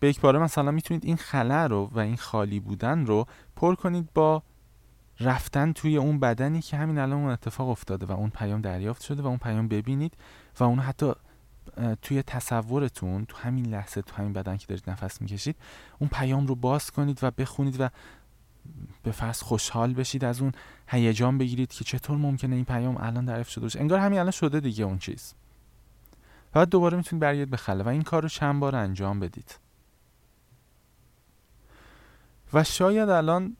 به 0.00 0.08
یک 0.08 0.20
باره 0.20 0.38
مثلا 0.38 0.70
می‌تونید 0.70 1.04
این 1.04 1.16
خلا 1.16 1.66
رو 1.66 1.90
و 1.92 1.98
این 1.98 2.16
خالی 2.16 2.60
بودن 2.60 3.06
رو 3.06 3.26
پر 3.56 3.74
کنید 3.74 4.12
با 4.14 4.42
رفتن 5.20 5.72
توی 5.72 5.96
اون 5.96 6.20
بدنی 6.20 6.60
که 6.60 6.76
همین 6.76 6.98
الان 6.98 7.20
اون 7.20 7.30
اتفاق 7.30 7.68
افتاده 7.68 8.06
و 8.06 8.12
اون 8.12 8.30
پیام 8.30 8.60
دریافت 8.60 9.02
شده 9.02 9.22
و 9.22 9.26
اون 9.26 9.38
پیام 9.38 9.68
ببینید 9.68 10.16
و 10.60 10.64
اون 10.64 10.78
حتی 10.78 11.12
توی 12.02 12.22
تصورتون 12.22 13.24
تو 13.24 13.36
همین 13.36 13.66
لحظه 13.66 14.02
تو 14.02 14.16
همین 14.16 14.32
بدن 14.32 14.56
که 14.56 14.66
دارید 14.66 14.90
نفس 14.90 15.20
می‌کشید 15.20 15.56
اون 15.98 16.10
پیام 16.12 16.46
رو 16.46 16.54
باز 16.54 16.90
کنید 16.90 17.18
و 17.22 17.30
بخونید 17.30 17.80
و 17.80 17.88
به 19.02 19.12
فرض 19.12 19.42
خوشحال 19.42 19.94
بشید 19.94 20.24
از 20.24 20.40
اون 20.40 20.52
هیجان 20.88 21.38
بگیرید 21.38 21.72
که 21.72 21.84
چطور 21.84 22.18
ممکنه 22.18 22.56
این 22.56 22.64
پیام 22.64 22.96
الان 22.96 23.24
دریافت 23.24 23.50
شده 23.50 23.62
باشه. 23.62 23.80
انگار 23.80 23.98
همین 23.98 24.18
الان 24.18 24.30
شده 24.30 24.60
دیگه 24.60 24.84
اون 24.84 24.98
چیز. 24.98 25.34
بعد 26.54 26.68
دوباره 26.68 26.96
می‌تونید 26.96 27.22
برگردید 27.22 27.50
به 27.50 27.56
خلا 27.56 27.84
و 27.84 27.88
این 27.88 28.02
کار 28.02 28.22
رو 28.22 28.28
چند 28.28 28.60
بار 28.60 28.76
انجام 28.76 29.20
بدید. 29.20 29.58
و 32.52 32.64
شاید 32.64 33.08
الان 33.08 33.56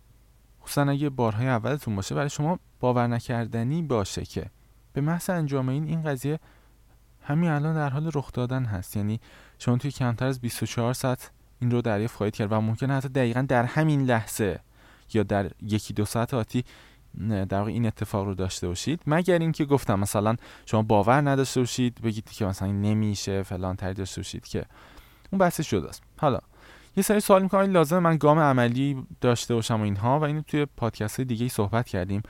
خصوصا 0.62 0.82
اگه 0.82 1.10
بارهای 1.10 1.48
اولتون 1.48 1.96
باشه 1.96 2.14
برای 2.14 2.30
شما 2.30 2.58
باور 2.80 3.06
نکردنی 3.06 3.82
باشه 3.82 4.24
که 4.24 4.50
به 4.92 5.00
محض 5.00 5.30
انجام 5.30 5.68
این 5.68 5.84
این 5.84 6.02
قضیه 6.02 6.40
همین 7.22 7.50
الان 7.50 7.74
در 7.74 7.88
حال 7.88 8.10
رخ 8.14 8.32
دادن 8.32 8.64
هست. 8.64 8.96
یعنی 8.96 9.20
شما 9.58 9.76
توی 9.76 9.90
کمتر 9.90 10.26
از 10.26 10.40
24 10.40 10.94
ساعت 10.94 11.30
این 11.60 11.70
رو 11.70 11.82
دریافت 11.82 12.16
خواهید 12.16 12.34
کرد 12.34 12.52
و 12.52 12.60
ممکنه 12.60 12.94
حتی 12.94 13.08
دقیقا 13.08 13.42
در 13.48 13.64
همین 13.64 14.02
لحظه 14.02 14.60
یا 15.14 15.22
در 15.22 15.50
یکی 15.62 15.94
دو 15.94 16.04
ساعت 16.04 16.34
آتی 16.34 16.64
در 17.48 17.58
واقع 17.58 17.70
این 17.70 17.86
اتفاق 17.86 18.24
رو 18.24 18.34
داشته 18.34 18.68
باشید. 18.68 19.00
مگر 19.06 19.38
اینکه 19.38 19.64
گفتم 19.64 20.00
مثلا 20.00 20.36
شما 20.66 20.82
باور 20.82 21.30
نداشته 21.30 21.60
باشید 21.60 22.00
بگید 22.00 22.30
که 22.30 22.46
مثلا 22.46 22.68
نمیشه 22.68 23.42
فلان 23.42 23.76
تری 23.76 23.94
داشته 23.94 24.20
باشید 24.20 24.46
که 24.46 24.64
اون 25.32 25.38
بحثش 25.38 25.70
جداست 25.70 26.02
حالا 26.18 26.38
یه 26.96 27.02
سری 27.02 27.20
سوال 27.20 27.42
می‌کنم. 27.42 27.72
لازم 27.72 27.98
من 27.98 28.16
گام 28.16 28.38
عملی 28.38 29.06
داشته 29.20 29.54
باشم 29.54 29.80
و 29.80 29.82
اینها 29.82 30.20
و 30.20 30.22
اینو 30.22 30.42
توی 30.42 30.66
پادکست 30.76 31.20
دیگه 31.20 31.48
صحبت 31.48 31.86
کردیم. 31.86 32.22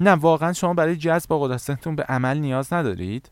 نه 0.00 0.10
واقعا 0.10 0.52
شما 0.52 0.74
برای 0.74 0.96
جذب 0.96 1.28
قدرتتون 1.30 1.96
به 1.96 2.02
عمل 2.02 2.38
نیاز 2.38 2.72
ندارید. 2.72 3.30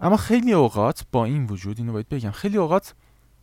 اما 0.00 0.16
خیلی 0.16 0.52
اوقات 0.52 1.04
با 1.12 1.24
این 1.24 1.46
وجود 1.46 1.78
اینو 1.78 1.92
باید 1.92 2.08
بگم. 2.08 2.30
خیلی 2.30 2.56
اوقات 2.56 2.94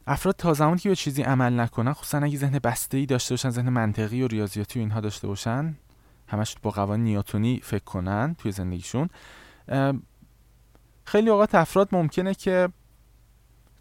افراد 0.08 0.36
تا 0.36 0.54
زمانی 0.54 0.80
که 0.80 0.90
به 0.90 0.96
چیزی 0.96 1.22
عمل 1.22 1.60
نکنن 1.60 1.94
خصوصا 1.94 2.18
اگه 2.18 2.38
ذهن 2.38 2.60
بسته 2.60 2.98
ای 2.98 3.06
داشته 3.06 3.34
باشن 3.34 3.50
ذهن 3.50 3.70
منطقی 3.70 4.22
و 4.22 4.28
ریاضیاتی 4.28 4.80
و 4.80 4.82
اینها 4.82 5.00
داشته 5.00 5.28
باشن 5.28 5.76
همش 6.28 6.56
با 6.62 6.72
قوانین 6.72 7.04
نیوتونی 7.04 7.60
فکر 7.64 7.84
کنن 7.84 8.36
توی 8.38 8.52
زندگیشون 8.52 9.10
خیلی 11.06 11.30
اوقات 11.30 11.56
افراد 11.56 11.90
ممکنه 11.92 12.34
که 12.34 12.70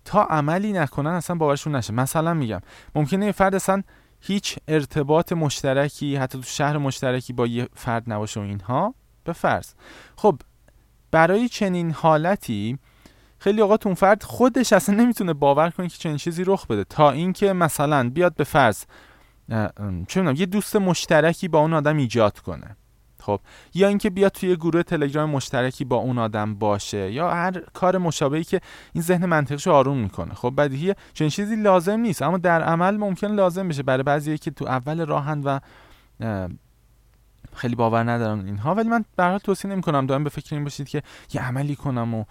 تا 0.04 0.22
عملی 0.24 0.72
نکنن 0.72 1.10
اصلا 1.10 1.36
باورشون 1.36 1.76
نشه. 1.76 1.92
مثلا 1.92 2.34
میگم 2.34 2.60
ممکنه 2.94 3.26
یه 3.26 3.32
فرد 3.32 3.54
اصلا 3.54 3.82
هیچ 4.20 4.58
ارتباط 4.68 5.32
مشترکی 5.32 6.16
حتی 6.16 6.38
تو 6.38 6.44
شهر 6.44 6.78
مشترکی 6.78 7.32
با 7.32 7.46
یه 7.46 7.68
فرد 7.74 8.12
نباشه 8.12 8.40
و 8.40 8.42
اینها 8.42 8.94
به 9.24 9.32
فرض. 9.32 9.72
خب 10.16 10.38
برای 11.10 11.48
چنین 11.48 11.90
حالتی 11.90 12.78
خیلی 13.42 13.60
اوقات 13.60 13.86
اون 13.86 13.94
فرد 13.94 14.22
خودش 14.22 14.72
اصلا 14.72 14.94
نمی‌تونه 14.94 15.32
باور 15.32 15.70
کنه 15.70 15.88
که 15.88 15.98
چنین 15.98 16.16
چیزی 16.16 16.44
رخ 16.44 16.66
بده. 16.66 16.84
تا 16.84 17.10
اینکه 17.10 17.52
مثلا 17.52 18.10
بیاد 18.10 18.34
به 18.34 18.44
فرض 18.44 18.84
چه 20.08 20.34
یه 20.36 20.46
دوست 20.46 20.76
مشترکی 20.76 21.48
با 21.48 21.58
اون 21.58 21.72
آدم 21.72 21.96
ایجاد 21.96 22.38
کنه. 22.38 22.76
خب 23.20 23.40
یا 23.74 23.88
اینکه 23.88 24.10
بیاد 24.10 24.32
توی 24.32 24.56
گروه 24.56 24.82
تلگرام 24.82 25.30
مشترکی 25.30 25.84
با 25.84 25.96
اون 25.96 26.18
آدم 26.18 26.54
باشه 26.54 27.12
یا 27.12 27.30
هر 27.30 27.60
کار 27.74 27.98
مشابهی 27.98 28.44
که 28.44 28.60
این 28.92 29.02
ذهن 29.02 29.26
منطقش 29.26 29.68
آروم 29.68 29.98
می‌کنه. 29.98 30.34
خب 30.34 30.54
بدیهیه 30.56 30.96
چنین 31.14 31.30
چیزی 31.30 31.56
لازم 31.56 32.00
نیست 32.00 32.22
اما 32.22 32.38
در 32.38 32.62
عمل 32.62 32.96
ممکن 32.96 33.26
لازم 33.26 33.68
بشه. 33.68 33.82
برای 33.82 34.02
بعضی 34.02 34.38
که 34.38 34.50
تو 34.50 34.64
اول 34.64 35.06
راهن 35.06 35.42
و 35.44 35.60
خیلی 37.54 37.74
باور 37.74 38.10
ندارم 38.10 38.44
اینها. 38.44 38.74
ولی 38.74 38.88
من 38.88 39.04
به 39.16 39.38
توصیه 39.38 39.70
نمی‌کنم. 39.70 40.06
دائم 40.06 40.24
به 40.24 40.30
فکر 40.30 40.54
این 40.54 40.64
باشید 40.64 40.88
که 40.88 41.02
یه 41.32 41.48
عملی 41.48 41.76
کنم 41.76 42.14
و 42.14 42.24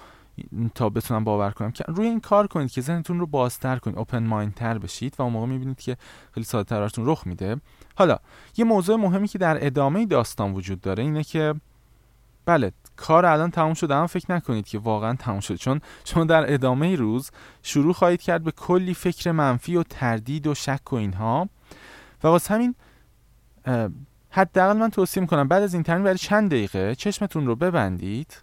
تا 0.75 0.89
بتونم 0.89 1.23
باور 1.23 1.51
کنم 1.51 1.71
که 1.71 1.83
روی 1.87 2.07
این 2.07 2.19
کار 2.19 2.47
کنید 2.47 2.71
که 2.71 2.81
ذهنتون 2.81 3.19
رو 3.19 3.27
بازتر 3.27 3.77
کنید 3.77 3.97
اوپن 3.97 4.27
مایند 4.27 4.53
تر 4.53 4.77
بشید 4.77 5.15
و 5.19 5.21
اون 5.21 5.33
موقع 5.33 5.45
می‌بینید 5.45 5.79
که 5.79 5.97
خیلی 6.31 6.45
ساده 6.45 6.69
تراتون 6.69 7.05
رخ 7.07 7.27
میده. 7.27 7.61
حالا 7.95 8.17
یه 8.57 8.65
موضوع 8.65 8.95
مهمی 8.95 9.27
که 9.27 9.37
در 9.37 9.65
ادامه 9.65 10.05
داستان 10.05 10.53
وجود 10.53 10.81
داره 10.81 11.03
اینه 11.03 11.23
که 11.23 11.55
بله 12.45 12.71
کار 12.95 13.25
الان 13.25 13.51
تموم 13.51 13.73
شده 13.73 13.95
اما 13.95 14.07
فکر 14.07 14.31
نکنید 14.31 14.67
که 14.67 14.79
واقعا 14.79 15.13
تموم 15.13 15.39
شده 15.39 15.57
چون 15.57 15.81
شما 16.05 16.23
در 16.23 16.53
ادامه 16.53 16.95
روز 16.95 17.31
شروع 17.63 17.93
خواهید 17.93 18.21
کرد 18.21 18.43
به 18.43 18.51
کلی 18.51 18.93
فکر 18.93 19.31
منفی 19.31 19.75
و 19.75 19.83
تردید 19.83 20.47
و 20.47 20.55
شک 20.55 20.93
و 20.93 20.95
اینها. 20.95 21.49
و 22.23 22.27
واسه 22.27 22.53
همین 22.53 22.75
حداقل 24.29 24.77
من 24.77 24.89
توصیه 24.89 25.21
می‌کنم 25.21 25.47
بعد 25.47 25.63
از 25.63 25.73
این 25.73 25.83
تمرین 25.83 26.03
برای 26.03 26.17
چند 26.17 26.51
دقیقه 26.51 26.95
چشمتون 26.95 27.45
رو 27.45 27.55
ببندید. 27.55 28.37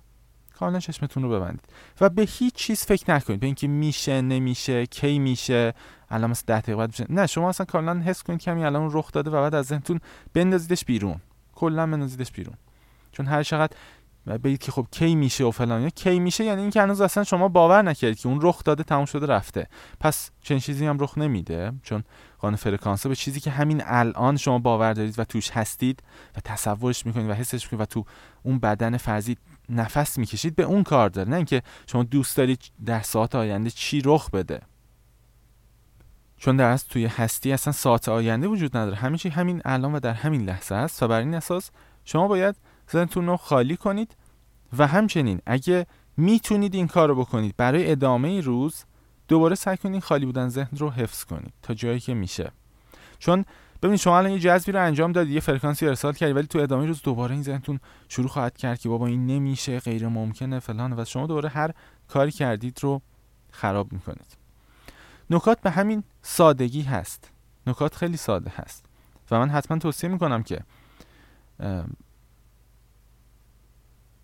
کاملا 0.59 0.79
چشمتون 0.79 1.23
رو 1.23 1.31
ببندید. 1.31 1.64
و 2.01 2.09
به 2.09 2.23
هیچ 2.23 2.55
چیز 2.55 2.85
فکر 2.85 3.14
نکنید. 3.14 3.40
به 3.40 3.47
اینکه 3.47 3.68
میشه 3.68 4.21
نمیشه 4.21 4.87
کی 4.87 5.18
میشه 5.18 5.75
الان 6.11 6.31
مثلا 6.31 6.44
10 6.47 6.61
دقیقه 6.61 6.77
بعد 6.77 6.88
میشه. 6.88 7.07
نه 7.09 7.27
شما 7.27 7.49
اصلا 7.49 7.66
کاملا 7.66 8.01
حس 8.01 8.23
کنید 8.23 8.40
که 8.40 8.51
همین 8.51 8.64
الان 8.64 8.90
رخ 8.92 9.12
داده 9.12 9.31
و 9.31 9.33
بعد 9.33 9.55
از 9.55 9.66
ذهنتون 9.66 10.01
بندازیدش 10.35 10.85
بیرون. 10.85 11.21
کلا 11.55 11.87
بندازیدش 11.87 12.33
بیرون. 12.33 12.55
چون 13.12 13.27
هر 13.27 13.42
چقدر 13.42 13.77
بگید 14.44 14.61
که 14.61 14.73
خب 14.73 14.87
کی 14.90 15.14
میشه 15.14 15.44
و 15.44 15.51
فلان. 15.51 15.90
کی 15.90 16.18
میشه 16.18 16.44
یعنی 16.44 16.61
اینکه 16.61 16.83
هنوز 16.83 17.01
اصلا 17.01 17.25
شما 17.25 17.49
باور 17.49 17.83
نکردید 17.83 18.18
که 18.18 18.29
اون 18.29 18.38
رخ 18.42 18.64
داده 18.64 18.83
تموم 18.83 19.05
شده 19.05 19.27
رفته. 19.27 19.66
پس 20.01 20.31
چنین 20.42 20.61
چیزی 20.61 20.87
هم 20.87 20.99
رخ 20.99 21.18
نمیده. 21.18 21.73
چون 21.83 22.05
قانون 22.38 22.57
فرکانسه 22.57 23.09
به 23.09 23.14
چیزی 23.14 23.40
که 23.40 23.51
همین 23.51 23.83
الان 23.85 24.37
شما 24.37 24.59
باور 24.59 24.92
دارید 24.92 25.18
و 25.18 25.25
توش 25.25 25.51
هستید 25.51 26.03
و 26.37 26.40
تصورش 26.44 27.07
می‌کنید 27.07 27.31
و 27.31 27.35
حسش 27.35 27.64
می‌کنید 27.64 27.81
و 27.81 27.85
تو 27.85 28.05
اون 28.42 28.59
بدن 28.59 28.97
فرضی 28.97 29.37
نفس 29.68 30.18
می‌کشید 30.18 30.57
به 30.57 30.62
اون 30.62 30.83
کار 30.83 31.09
داره. 31.09 31.28
نه 31.28 31.37
اینکه 31.37 31.62
شما 31.87 32.02
دوست 32.02 32.37
دارید 32.37 32.61
در 32.87 33.00
ساعت 33.00 33.35
آینده 33.35 33.70
چی 33.70 34.02
رخ 34.04 34.31
بده. 34.31 34.61
چون 36.37 36.57
در 36.57 36.70
از 36.70 36.87
توی 36.87 37.07
هستی 37.07 37.52
اصلا 37.52 37.72
ساعت 37.72 38.09
آینده 38.09 38.46
وجود 38.46 38.76
نداره. 38.76 38.96
همه 38.96 39.18
چی 39.18 39.28
همین 39.28 39.62
الان 39.64 39.94
و 39.94 40.00
در 40.00 40.14
همین 40.14 40.44
لحظه 40.44 40.74
است 40.74 41.02
و 41.02 41.09
بر 41.09 41.20
این 41.20 41.35
اساس 41.35 41.70
شما 42.04 42.28
باید 42.28 42.57
ذهنتون 42.92 43.26
رو 43.26 43.37
خالی 43.37 43.76
کنید 43.76 44.16
و 44.78 44.87
همچنین 44.87 45.40
اگه 45.46 45.87
می‌تونید 46.16 46.74
این 46.74 46.87
کار 46.87 47.09
رو 47.09 47.14
بکنید 47.14 47.54
برای 47.57 47.90
ادامه 47.90 48.40
روز 48.40 48.85
دوباره 49.28 49.54
سعی 49.54 49.76
کنید 49.76 50.02
خالی 50.02 50.26
بودن 50.26 50.48
ذهن 50.48 50.76
رو 50.76 50.90
حفظ 50.90 51.24
کنید 51.24 51.52
تا 51.62 51.74
جایی 51.74 52.00
که 52.00 52.14
میشه. 52.14 52.52
چون 53.18 53.44
ببینید 53.83 54.01
شما 54.01 54.19
الان 54.19 54.33
یه 54.33 54.38
جذبی 54.38 54.73
رو 54.73 54.85
انجام 54.85 55.12
دادید 55.12 55.33
یه 55.33 55.41
فرکانسی 55.41 55.87
ارسال 55.87 56.12
کردید 56.12 56.37
ولی 56.37 56.47
تو 56.47 56.59
ادامه 56.59 56.87
روز 56.87 57.03
دوباره 57.03 57.33
این 57.33 57.43
ذهنتون 57.43 57.81
شروع 58.09 58.29
خواهد 58.29 58.57
کرد 58.57 58.79
که 58.79 58.88
بابا 58.88 59.07
این 59.07 59.27
نمیشه 59.27 59.81
غیر 59.81 60.09
ممکنه 60.09 60.59
فلان 60.59 61.01
و 61.01 61.05
شما 61.05 61.27
دوباره 61.27 61.49
هر 61.49 61.75
کاری 62.09 62.31
کردید 62.31 62.79
رو 62.83 63.03
خراب 63.51 63.93
می‌کنید. 63.93 64.37
نکات 65.31 65.61
به 65.61 65.71
همین 65.71 66.05
سادگی 66.23 66.83
هست. 66.83 67.31
نکات 67.67 67.95
خیلی 67.95 68.17
ساده 68.17 68.53
هست. 68.57 68.85
و 69.31 69.38
من 69.38 69.51
حتما 69.51 69.79
توصیه 69.79 70.11
می‌کنم 70.11 70.43
که 70.43 70.61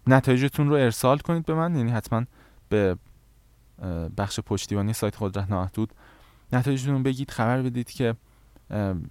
نتایجتون 0.07 0.69
رو 0.69 0.75
ارسال 0.75 1.19
کنید 1.19 1.45
به 1.45 1.55
من. 1.55 1.77
یعنی 1.77 1.90
حتما 1.90 2.25
به 2.69 2.97
بخش 4.17 4.40
پشتیبانی 4.40 4.93
سایت 4.93 5.17
قدرت 5.21 5.51
نامحدود 5.51 5.93
نتایجتون 6.53 7.03
بگید 7.03 7.31
خبر 7.31 7.62
بدید 7.62 7.90
که 7.90 8.14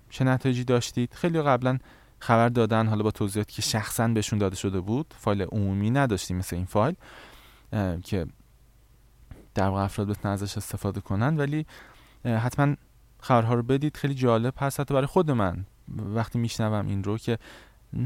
چه 0.09 0.25
نتایجی 0.25 0.63
داشتید؟ 0.63 1.13
خیلی 1.13 1.41
قبلا 1.41 1.77
خبر 2.19 2.49
دادن 2.49 2.87
حالا 2.87 3.03
با 3.03 3.11
توضیحاتی 3.11 3.53
که 3.53 3.61
شخصا 3.61 4.07
بهشون 4.07 4.39
داده 4.39 4.55
شده 4.55 4.79
بود 4.79 5.13
فایل 5.17 5.41
عمومی 5.41 5.91
نداشتیم 5.91 6.37
مثل 6.37 6.55
این 6.55 6.65
فایل 6.65 6.95
که 8.03 8.25
در 9.55 9.67
واقع 9.67 9.83
افراد 9.83 10.07
بتونن 10.07 10.33
ازش 10.33 10.57
استفاده 10.57 11.01
کنن 11.01 11.37
ولی 11.37 11.65
حتما 12.25 12.75
خبرها 13.19 13.53
رو 13.53 13.63
بدید. 13.63 13.97
خیلی 13.97 14.13
جالب 14.13 14.53
هست 14.57 14.79
حتی 14.79 14.93
برای 14.93 15.07
خود 15.07 15.31
من. 15.31 15.65
وقتی 15.97 16.39
میشنوم 16.39 16.87
این 16.87 17.03
رو 17.03 17.17
که 17.17 17.37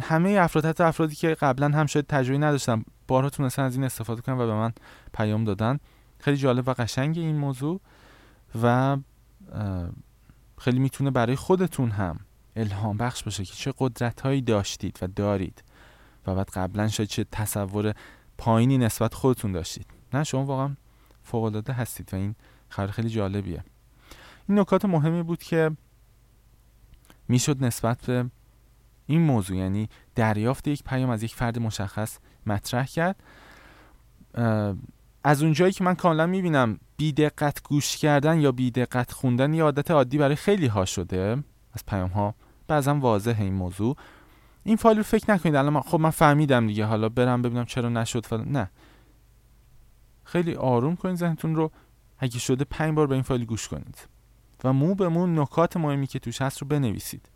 همه 0.01 0.29
افراد 0.29 0.65
حتی 0.65 0.83
افرادی 0.83 1.15
که 1.15 1.33
قبلا 1.33 1.69
هم 1.69 1.85
شاید 1.85 2.07
تجربه 2.07 2.37
نداشتن 2.37 2.83
بارها 3.07 3.29
تونستن 3.29 3.63
از 3.63 3.75
این 3.75 3.83
استفاده 3.83 4.21
کنن 4.21 4.35
و 4.37 4.47
به 4.47 4.53
من 4.53 4.73
پیام 5.13 5.43
دادن. 5.43 5.79
خیلی 6.19 6.37
جالب 6.37 6.67
و 6.67 6.73
قشنگ 6.73 7.17
این 7.17 7.37
موضوع 7.37 7.81
و 8.63 8.97
خیلی 10.57 10.79
می‌تونه 10.79 11.11
برای 11.11 11.35
خودتون 11.35 11.91
هم 11.91 12.19
الهام 12.55 12.97
بخش 12.97 13.23
باشه 13.23 13.45
که 13.45 13.53
چه 13.53 13.73
قدرت 13.77 14.21
هایی 14.21 14.41
داشتید 14.41 14.99
و 15.01 15.07
دارید 15.07 15.63
و 16.27 16.35
بعد 16.35 16.49
قبلا 16.49 16.87
شاید 16.87 17.09
چه 17.09 17.25
تصور 17.31 17.93
پایینی 18.37 18.77
نسبت 18.77 19.13
خودتون 19.13 19.51
داشتید. 19.51 19.85
نه 20.13 20.23
شما 20.23 20.45
واقعا 20.45 20.75
فوق 21.23 21.43
العاده 21.43 21.73
هستید 21.73 22.13
و 22.13 22.15
این 22.15 22.35
خبر 22.69 22.87
خیلی 22.87 23.09
جالبیه. 23.09 23.63
این 24.49 24.59
نکات 24.59 24.85
مهمی 24.85 25.23
بود 25.23 25.43
که 25.43 25.71
می‌شد 27.27 27.63
نسبت 27.63 28.05
به 28.05 28.25
این 29.05 29.21
موضوع 29.21 29.57
یعنی 29.57 29.89
دریافت 30.15 30.67
یک 30.67 30.83
پیام 30.83 31.09
از 31.09 31.23
یک 31.23 31.35
فرد 31.35 31.59
مشخص 31.59 32.17
مطرح 32.45 32.85
کرد. 32.85 33.23
از 35.23 35.43
اونجایی 35.43 35.71
که 35.71 35.83
من 35.83 35.95
کاملا 35.95 36.25
می‌بینم 36.25 36.79
بیدقت 36.97 37.63
گوش 37.63 37.97
کردن 37.97 38.39
یا 38.39 38.51
بیدقت 38.51 39.11
خوندن 39.11 39.53
یه 39.53 39.63
عادت 39.63 39.91
عادی 39.91 40.17
برای 40.17 40.35
خیلی 40.35 40.67
ها 40.67 40.85
شده. 40.85 41.43
از 41.73 41.85
پیام 41.87 42.09
ها 42.09 42.35
بعضا 42.67 42.95
واضحه 42.95 43.43
این 43.43 43.53
موضوع. 43.53 43.95
این 44.63 44.75
فایل 44.75 44.97
رو 44.97 45.03
فکر 45.03 45.31
نکنید. 45.31 45.55
الان 45.55 45.81
خب 45.81 45.99
من 45.99 46.09
فهمیدم 46.09 46.67
دیگه. 46.67 46.85
حالا 46.85 47.09
برم 47.09 47.41
ببینم 47.41 47.65
چرا 47.65 47.89
نشد 47.89 48.25
فلان. 48.25 48.51
نه. 48.51 48.69
خیلی 50.23 50.55
آروم 50.55 50.95
کنید 50.95 51.15
ذهنتون 51.15 51.55
رو. 51.55 51.71
اگه 52.19 52.39
شده 52.39 52.63
پنج 52.63 52.95
بار 52.95 53.07
به 53.07 53.13
این 53.13 53.23
فایل 53.23 53.45
گوش 53.45 53.67
کنید. 53.67 54.07
و 54.63 54.73
مو 54.73 54.95
به 54.95 55.07
مو 55.07 55.27
نکات 55.27 55.77
مهمی 55.77 56.07
که 56.07 56.19
توش 56.19 56.41
هست 56.41 56.61
رو 56.61 56.67
بنویسید. 56.67 57.29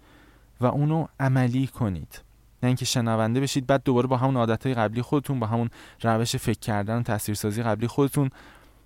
و 0.61 0.65
اونو 0.65 1.07
عملی 1.19 1.67
کنید. 1.67 2.21
نه 2.63 2.67
اینکه 2.67 2.85
شنونده 2.85 3.39
بشید 3.39 3.67
بعد 3.67 3.83
دوباره 3.83 4.07
با 4.07 4.17
همون 4.17 4.37
عادتهای 4.37 4.75
قبلی 4.75 5.01
خودتون 5.01 5.39
با 5.39 5.47
همون 5.47 5.69
روش 6.01 6.35
فکر 6.35 6.59
کردن 6.59 6.99
و 6.99 7.03
تاثیرسازی 7.03 7.63
قبلی 7.63 7.87
خودتون 7.87 8.29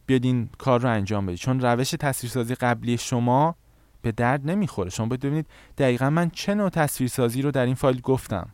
بیاد 0.05 0.25
این 0.25 0.49
کار 0.57 0.81
رو 0.81 0.89
انجام 0.89 1.25
بدید 1.25 1.39
چون 1.39 1.59
روش 1.59 1.91
تاثیرسازی 1.91 2.55
قبلی 2.55 2.97
شما 2.97 3.55
به 4.01 4.11
درد 4.11 4.49
نمی‌خوره. 4.49 4.89
شما 4.89 5.05
باید 5.05 5.19
ببینید 5.21 5.47
دقیقا 5.77 6.09
من 6.09 6.29
چه 6.29 6.55
نوع 6.55 6.69
تصویرسازی 6.69 7.41
رو 7.41 7.51
در 7.51 7.65
این 7.65 7.75
فایل 7.75 8.01
گفتم. 8.01 8.49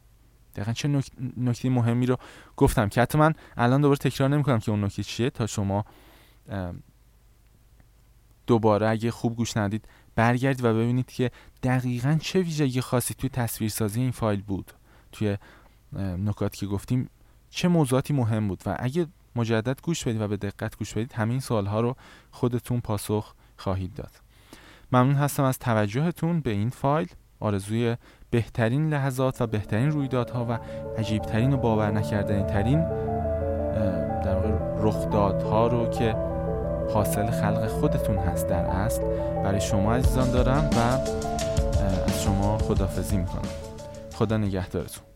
دقیقا 0.56 0.74
چه 0.74 1.02
نکته 1.38 1.70
مهمی 1.70 2.06
رو 2.06 2.18
گفتم 2.58 2.90
که 2.90 3.02
حتی 3.02 3.18
من 3.18 3.34
الان 3.58 3.82
دوباره 3.82 3.98
تکرار 3.98 4.30
نمی‌کنم 4.30 4.60
که 4.60 4.72
اون 4.72 4.84
نکته 4.84 5.04
چیه 5.04 5.30
تا 5.30 5.48
شما 5.48 5.86
دوباره 8.48 8.90
اگه 8.90 9.12
خوب 9.12 9.36
گوش 9.36 9.58
ندید 9.58 9.88
برگردید 10.16 10.66
و 10.66 10.74
ببینید 10.74 11.12
که 11.12 11.32
دقیقا 11.64 12.18
چه 12.22 12.40
ویژگی 12.40 12.82
خاصی 12.82 13.14
توی 13.14 13.30
تصویرسازی 13.30 14.02
این 14.02 14.12
فایل 14.12 14.42
بود. 14.42 14.72
توی 15.12 15.38
نکاتی 16.00 16.58
که 16.58 16.66
گفتیم 16.66 17.10
چه 17.50 17.68
موضوعاتی 17.68 18.14
مهم 18.14 18.48
بود. 18.48 18.64
و 18.66 18.78
اگه 18.80 19.08
مجدد 19.36 19.82
گوش 19.82 20.08
بدید 20.08 20.22
و 20.22 20.28
به 20.28 20.38
دقت 20.38 20.78
گوش 20.78 20.94
بدید 20.94 21.14
همین 21.14 21.40
سوال 21.40 21.66
ها 21.66 21.82
رو 21.82 21.96
خودتون 22.32 22.80
پاسخ 22.80 23.34
خواهید 23.58 23.94
داد. 23.94 24.12
ممنون 24.92 25.16
هستم 25.16 25.44
از 25.44 25.60
توجهتون 25.60 26.40
به 26.40 26.50
این 26.50 26.70
فایل. 26.70 27.08
آرزوی 27.40 27.98
بهترین 28.30 28.90
لحظات 28.90 29.42
و 29.42 29.48
بهترین 29.48 29.92
رویدادها 29.92 30.46
و 30.50 30.60
عجیبترین 30.98 31.54
و 31.54 31.58
باور 31.58 31.92
نکردنی 31.92 32.44
ترین 32.44 32.82
در 34.22 34.36
واقع 34.36 34.50
رخدادها 34.78 35.68
رو 35.68 35.90
که 35.90 36.12
حاصل 36.94 37.32
خلق 37.32 37.68
خودتون 37.68 38.18
هست 38.18 38.48
در 38.48 38.66
اصل 38.66 39.02
برای 39.44 39.62
شما 39.62 39.96
عزیزان 39.96 40.32
دارم 40.32 40.70
و 40.74 40.78
از 40.78 42.24
شما 42.24 42.58
خدافزی 42.58 43.18
می‌کنم. 43.18 43.50
خدا 44.14 44.38
نگهدارتون. 44.38 45.11